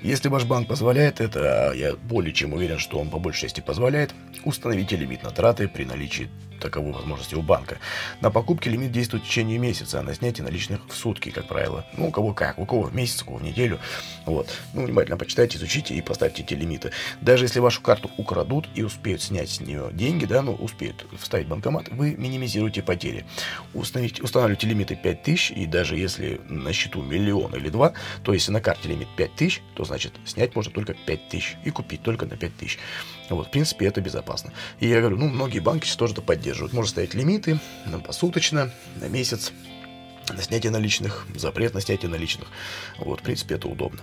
Если 0.03 0.27
ваш 0.27 0.43
банк 0.43 0.67
позволяет 0.67 1.21
это, 1.21 1.69
а 1.69 1.73
я 1.73 1.95
более 1.95 2.33
чем 2.33 2.51
уверен, 2.51 2.77
что 2.77 2.99
он 2.99 3.09
по 3.09 3.19
большей 3.19 3.43
части 3.43 3.61
позволяет, 3.61 4.13
установите 4.43 4.97
лимит 4.97 5.23
на 5.23 5.31
траты 5.31 5.69
при 5.69 5.85
наличии 5.85 6.29
таковой 6.63 6.93
возможности 6.93 7.35
у 7.35 7.41
банка. 7.41 7.77
На 8.21 8.31
покупки 8.31 8.69
лимит 8.69 8.91
действует 8.91 9.23
в 9.23 9.27
течение 9.27 9.57
месяца, 9.57 9.99
а 9.99 10.03
на 10.03 10.15
снятие 10.15 10.45
наличных 10.45 10.79
в 10.87 10.95
сутки, 10.95 11.29
как 11.29 11.47
правило. 11.47 11.85
Ну, 11.97 12.07
у 12.07 12.11
кого 12.11 12.33
как, 12.33 12.57
у 12.57 12.65
кого 12.65 12.83
в 12.83 12.95
месяц, 12.95 13.21
у 13.21 13.25
кого 13.25 13.37
в 13.37 13.43
неделю. 13.43 13.79
Вот. 14.25 14.49
Ну, 14.73 14.85
внимательно 14.85 15.17
почитайте, 15.17 15.57
изучите 15.57 15.93
и 15.93 16.01
поставьте 16.01 16.41
эти 16.41 16.53
лимиты. 16.53 16.91
Даже 17.21 17.45
если 17.45 17.59
вашу 17.59 17.81
карту 17.81 18.09
украдут 18.17 18.69
и 18.75 18.83
успеют 18.83 19.21
снять 19.21 19.49
с 19.49 19.59
нее 19.59 19.89
деньги, 19.91 20.25
да, 20.25 20.41
ну, 20.41 20.53
успеют 20.53 21.05
вставить 21.19 21.47
банкомат, 21.47 21.89
вы 21.89 22.15
минимизируете 22.15 22.81
потери. 22.81 23.25
Установите, 23.73 24.23
устанавливайте 24.23 24.67
лимиты 24.67 24.95
5000, 24.95 25.51
и 25.51 25.65
даже 25.65 25.97
если 25.97 26.39
на 26.47 26.71
счету 26.71 27.01
миллион 27.01 27.53
или 27.55 27.69
два, 27.69 27.93
то 28.23 28.33
если 28.33 28.51
на 28.51 28.61
карте 28.61 28.87
лимит 28.87 29.09
5000, 29.17 29.61
то 29.75 29.83
значит 29.93 30.13
снять 30.25 30.55
можно 30.55 30.71
только 30.71 30.95
5000 30.95 31.57
и 31.63 31.69
купить 31.69 32.01
только 32.01 32.25
на 32.25 32.35
5000. 32.35 32.79
Вот, 33.29 33.47
в 33.47 33.51
принципе, 33.51 33.85
это 33.85 34.01
безопасно. 34.01 34.51
И 34.79 34.87
я 34.87 35.01
говорю, 35.01 35.17
ну, 35.17 35.27
многие 35.27 35.59
банки 35.59 35.85
сейчас 35.85 35.97
тоже 35.97 36.13
это 36.13 36.23
поддерживают. 36.23 36.73
Можно 36.73 36.89
ставить 36.89 37.13
лимиты 37.13 37.59
на 37.85 37.99
посуточно, 37.99 38.71
на 38.99 39.07
месяц, 39.07 39.51
на 40.29 40.41
снятие 40.41 40.71
наличных, 40.71 41.27
запрет 41.35 41.75
на 41.75 41.81
снятие 41.81 42.09
наличных. 42.09 42.47
Вот, 42.97 43.19
в 43.19 43.23
принципе, 43.23 43.55
это 43.55 43.67
удобно. 43.67 44.01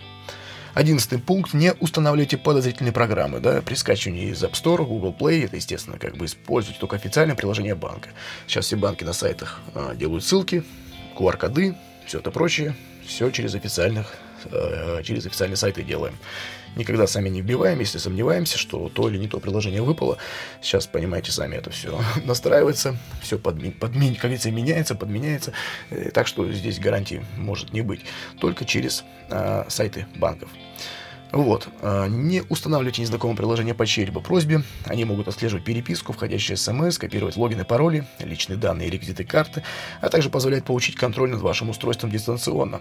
Одиннадцатый 0.75 1.19
пункт. 1.19 1.55
Не 1.55 1.73
устанавливайте 1.73 2.37
подозрительные 2.39 2.93
программы. 2.93 3.41
Да, 3.41 3.61
при 3.61 3.75
скачивании 3.75 4.31
из 4.31 4.45
App 4.45 4.53
Store, 4.53 4.87
Google 4.87 5.17
Play, 5.19 5.45
это, 5.45 5.57
естественно, 5.57 5.99
как 5.99 6.17
бы 6.17 6.27
используйте 6.27 6.79
только 6.79 6.95
официальное 6.95 7.35
приложение 7.35 7.75
банка. 7.75 8.11
Сейчас 8.47 8.67
все 8.67 8.77
банки 8.77 9.03
на 9.03 9.13
сайтах 9.13 9.59
а, 9.75 9.97
делают 9.97 10.25
ссылки, 10.25 10.63
QR-коды, 11.19 11.75
все 12.07 12.21
это 12.21 12.31
прочее. 12.31 12.77
Все 13.05 13.29
через 13.31 13.57
официальных, 13.57 14.15
через 15.03 15.27
официальные 15.27 15.57
сайты 15.57 15.83
делаем 15.83 16.15
никогда 16.77 17.07
сами 17.07 17.29
не 17.29 17.43
вбиваем, 17.43 17.81
если 17.81 17.99
сомневаемся, 17.99 18.59
что 18.59 18.89
то 18.89 19.09
или 19.09 19.19
не 19.19 19.29
то 19.29 19.41
приложение 19.41 19.83
выпало. 19.83 20.19
Сейчас, 20.63 20.87
понимаете, 20.87 21.33
сами 21.33 21.57
это 21.57 21.71
все 21.71 22.01
настраивается, 22.25 22.97
все 23.23 23.39
подми, 23.39 23.71
подми, 23.71 24.13
как 24.13 24.23
говорится, 24.23 24.51
меняется, 24.51 24.95
подменяется. 24.95 25.53
Э, 25.91 26.11
так 26.11 26.27
что 26.27 26.51
здесь 26.53 26.79
гарантии 26.79 27.25
может 27.37 27.73
не 27.73 27.83
быть. 27.83 28.03
Только 28.41 28.65
через 28.65 29.05
а, 29.29 29.67
сайты 29.69 30.07
банков. 30.17 30.49
Вот. 31.33 31.69
А, 31.83 32.07
не 32.07 32.43
устанавливайте 32.49 33.03
незнакомое 33.03 33.37
приложение 33.37 33.75
по 33.75 33.87
чьей-либо 33.87 34.21
просьбе. 34.21 34.63
Они 34.85 35.05
могут 35.05 35.29
отслеживать 35.29 35.65
переписку, 35.65 36.13
входящие 36.13 36.57
смс, 36.57 36.99
копировать 36.99 37.37
логины, 37.37 37.65
пароли, 37.65 38.07
личные 38.19 38.57
данные 38.57 38.89
и 38.89 38.91
реквизиты 38.91 39.25
карты, 39.25 39.63
а 40.01 40.09
также 40.09 40.31
позволять 40.31 40.65
получить 40.65 40.97
контроль 40.97 41.31
над 41.31 41.41
вашим 41.41 41.71
устройством 41.71 42.11
дистанционно. 42.11 42.81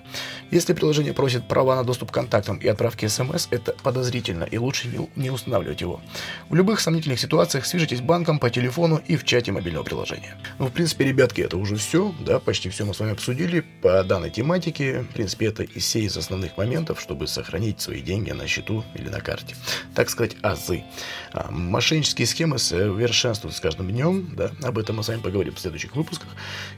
Если 0.52 0.74
приложение 0.74 1.14
просит 1.14 1.48
права 1.48 1.76
на 1.76 1.84
доступ 1.84 2.12
к 2.12 2.14
контактам 2.14 2.58
и 2.58 2.68
отправки 2.68 3.08
смс, 3.08 3.48
это 3.52 3.76
подозрительно 3.84 4.44
и 4.46 4.58
лучше 4.58 4.90
не 5.16 5.30
устанавливать 5.30 5.82
его. 5.82 6.02
В 6.50 6.56
любых 6.56 6.80
сомнительных 6.80 7.20
ситуациях 7.20 7.66
свяжитесь 7.66 8.00
с 8.00 8.02
банком 8.02 8.40
по 8.40 8.50
телефону 8.50 9.02
и 9.08 9.16
в 9.16 9.26
чате 9.26 9.52
мобильного 9.52 9.84
приложения. 9.84 10.38
Ну, 10.58 10.68
в 10.68 10.72
принципе, 10.72 11.06
ребятки, 11.06 11.42
это 11.42 11.58
уже 11.58 11.76
все, 11.76 12.14
да, 12.20 12.40
почти 12.40 12.70
все 12.70 12.86
мы 12.86 12.94
с 12.94 13.00
вами 13.00 13.12
обсудили 13.12 13.64
по 13.82 14.04
данной 14.04 14.30
тематике. 14.32 15.02
В 15.02 15.14
принципе, 15.14 15.48
это 15.48 15.64
и 15.64 15.80
все 15.80 16.02
из 16.02 16.18
основных 16.18 16.58
моментов, 16.58 17.00
чтобы 17.00 17.28
сохранить 17.28 17.82
свои 17.82 18.02
деньги 18.02 18.32
на 18.40 18.48
счету 18.48 18.84
или 18.96 19.10
на 19.10 19.22
карте. 19.22 19.56
Так 19.94 20.10
сказать, 20.10 20.36
азы. 20.42 20.84
А, 21.32 21.52
мошеннические 21.52 22.26
схемы 22.26 22.58
совершенствуются 22.58 23.60
с 23.60 23.62
каждым 23.62 23.90
днем. 23.90 24.34
Да? 24.36 24.52
Об 24.64 24.78
этом 24.78 24.98
мы 24.98 25.04
с 25.04 25.08
вами 25.10 25.22
поговорим 25.22 25.54
в 25.54 25.60
следующих 25.60 25.96
выпусках. 25.96 26.30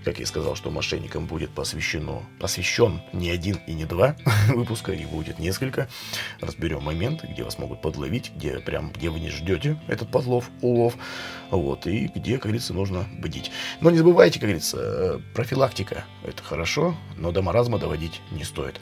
Как 0.04 0.20
я 0.20 0.26
сказал, 0.26 0.56
что 0.56 0.72
мошенникам 0.72 1.26
будет 1.26 1.52
посвящено, 1.52 2.24
посвящен 2.40 3.02
не 3.14 3.30
один 3.30 3.58
и 3.68 3.74
не 3.74 3.86
два 3.86 4.16
выпуска, 4.50 4.92
их 4.92 5.10
будет 5.10 5.40
несколько. 5.40 5.88
Разберем 6.40 6.84
моменты, 6.84 7.28
где 7.28 7.44
вас 7.44 7.58
могут 7.58 7.82
подловить, 7.82 8.32
где 8.36 8.60
прям, 8.60 8.92
где 8.92 9.10
вы 9.10 9.20
не 9.20 9.30
ждете 9.30 9.80
этот 9.88 10.12
подлов, 10.12 10.50
улов. 10.62 10.96
Вот, 11.52 11.86
и 11.86 12.08
где, 12.08 12.36
как 12.36 12.44
говорится, 12.44 12.74
нужно 12.74 13.06
бдить. 13.20 13.52
Но 13.82 13.92
не 13.92 13.98
забывайте, 13.98 14.40
как 14.40 14.48
говорится, 14.48 14.78
э, 14.80 15.20
профилактика– 15.34 16.06
это 16.24 16.42
хорошо, 16.44 16.96
но 17.18 17.32
до 17.32 17.42
маразма 17.42 17.78
доводить 17.78 18.22
не 18.32 18.44
стоит. 18.44 18.80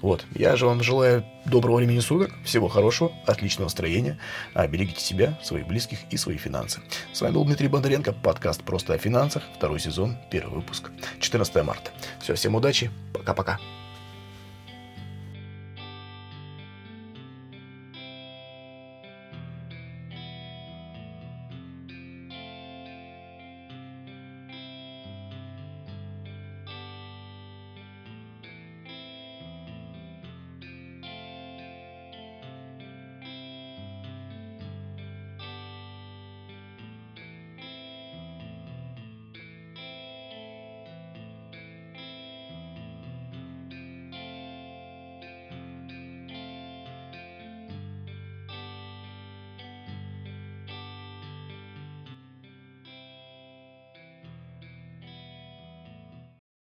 Вот, 0.00 0.24
я 0.34 0.56
же 0.56 0.66
вам 0.66 0.82
желаю 0.82 1.24
доброго 1.44 1.76
времени 1.76 2.00
суток, 2.00 2.32
всего 2.44 2.68
хорошего, 2.68 3.12
отличного 3.26 3.66
настроения. 3.66 4.18
А 4.54 4.66
берегите 4.66 5.00
себя, 5.00 5.38
своих 5.42 5.66
близких 5.66 5.98
и 6.10 6.16
свои 6.16 6.36
финансы. 6.36 6.80
С 7.12 7.20
вами 7.20 7.34
был 7.34 7.44
Дмитрий 7.44 7.68
Бондаренко, 7.68 8.12
подкаст 8.12 8.62
«Просто 8.62 8.94
о 8.94 8.98
финансах», 8.98 9.42
второй 9.56 9.80
сезон, 9.80 10.16
первый 10.30 10.54
выпуск, 10.54 10.90
14 11.20 11.62
марта. 11.64 11.90
Все, 12.20 12.34
всем 12.34 12.54
удачи, 12.54 12.90
пока-пока. 13.12 13.58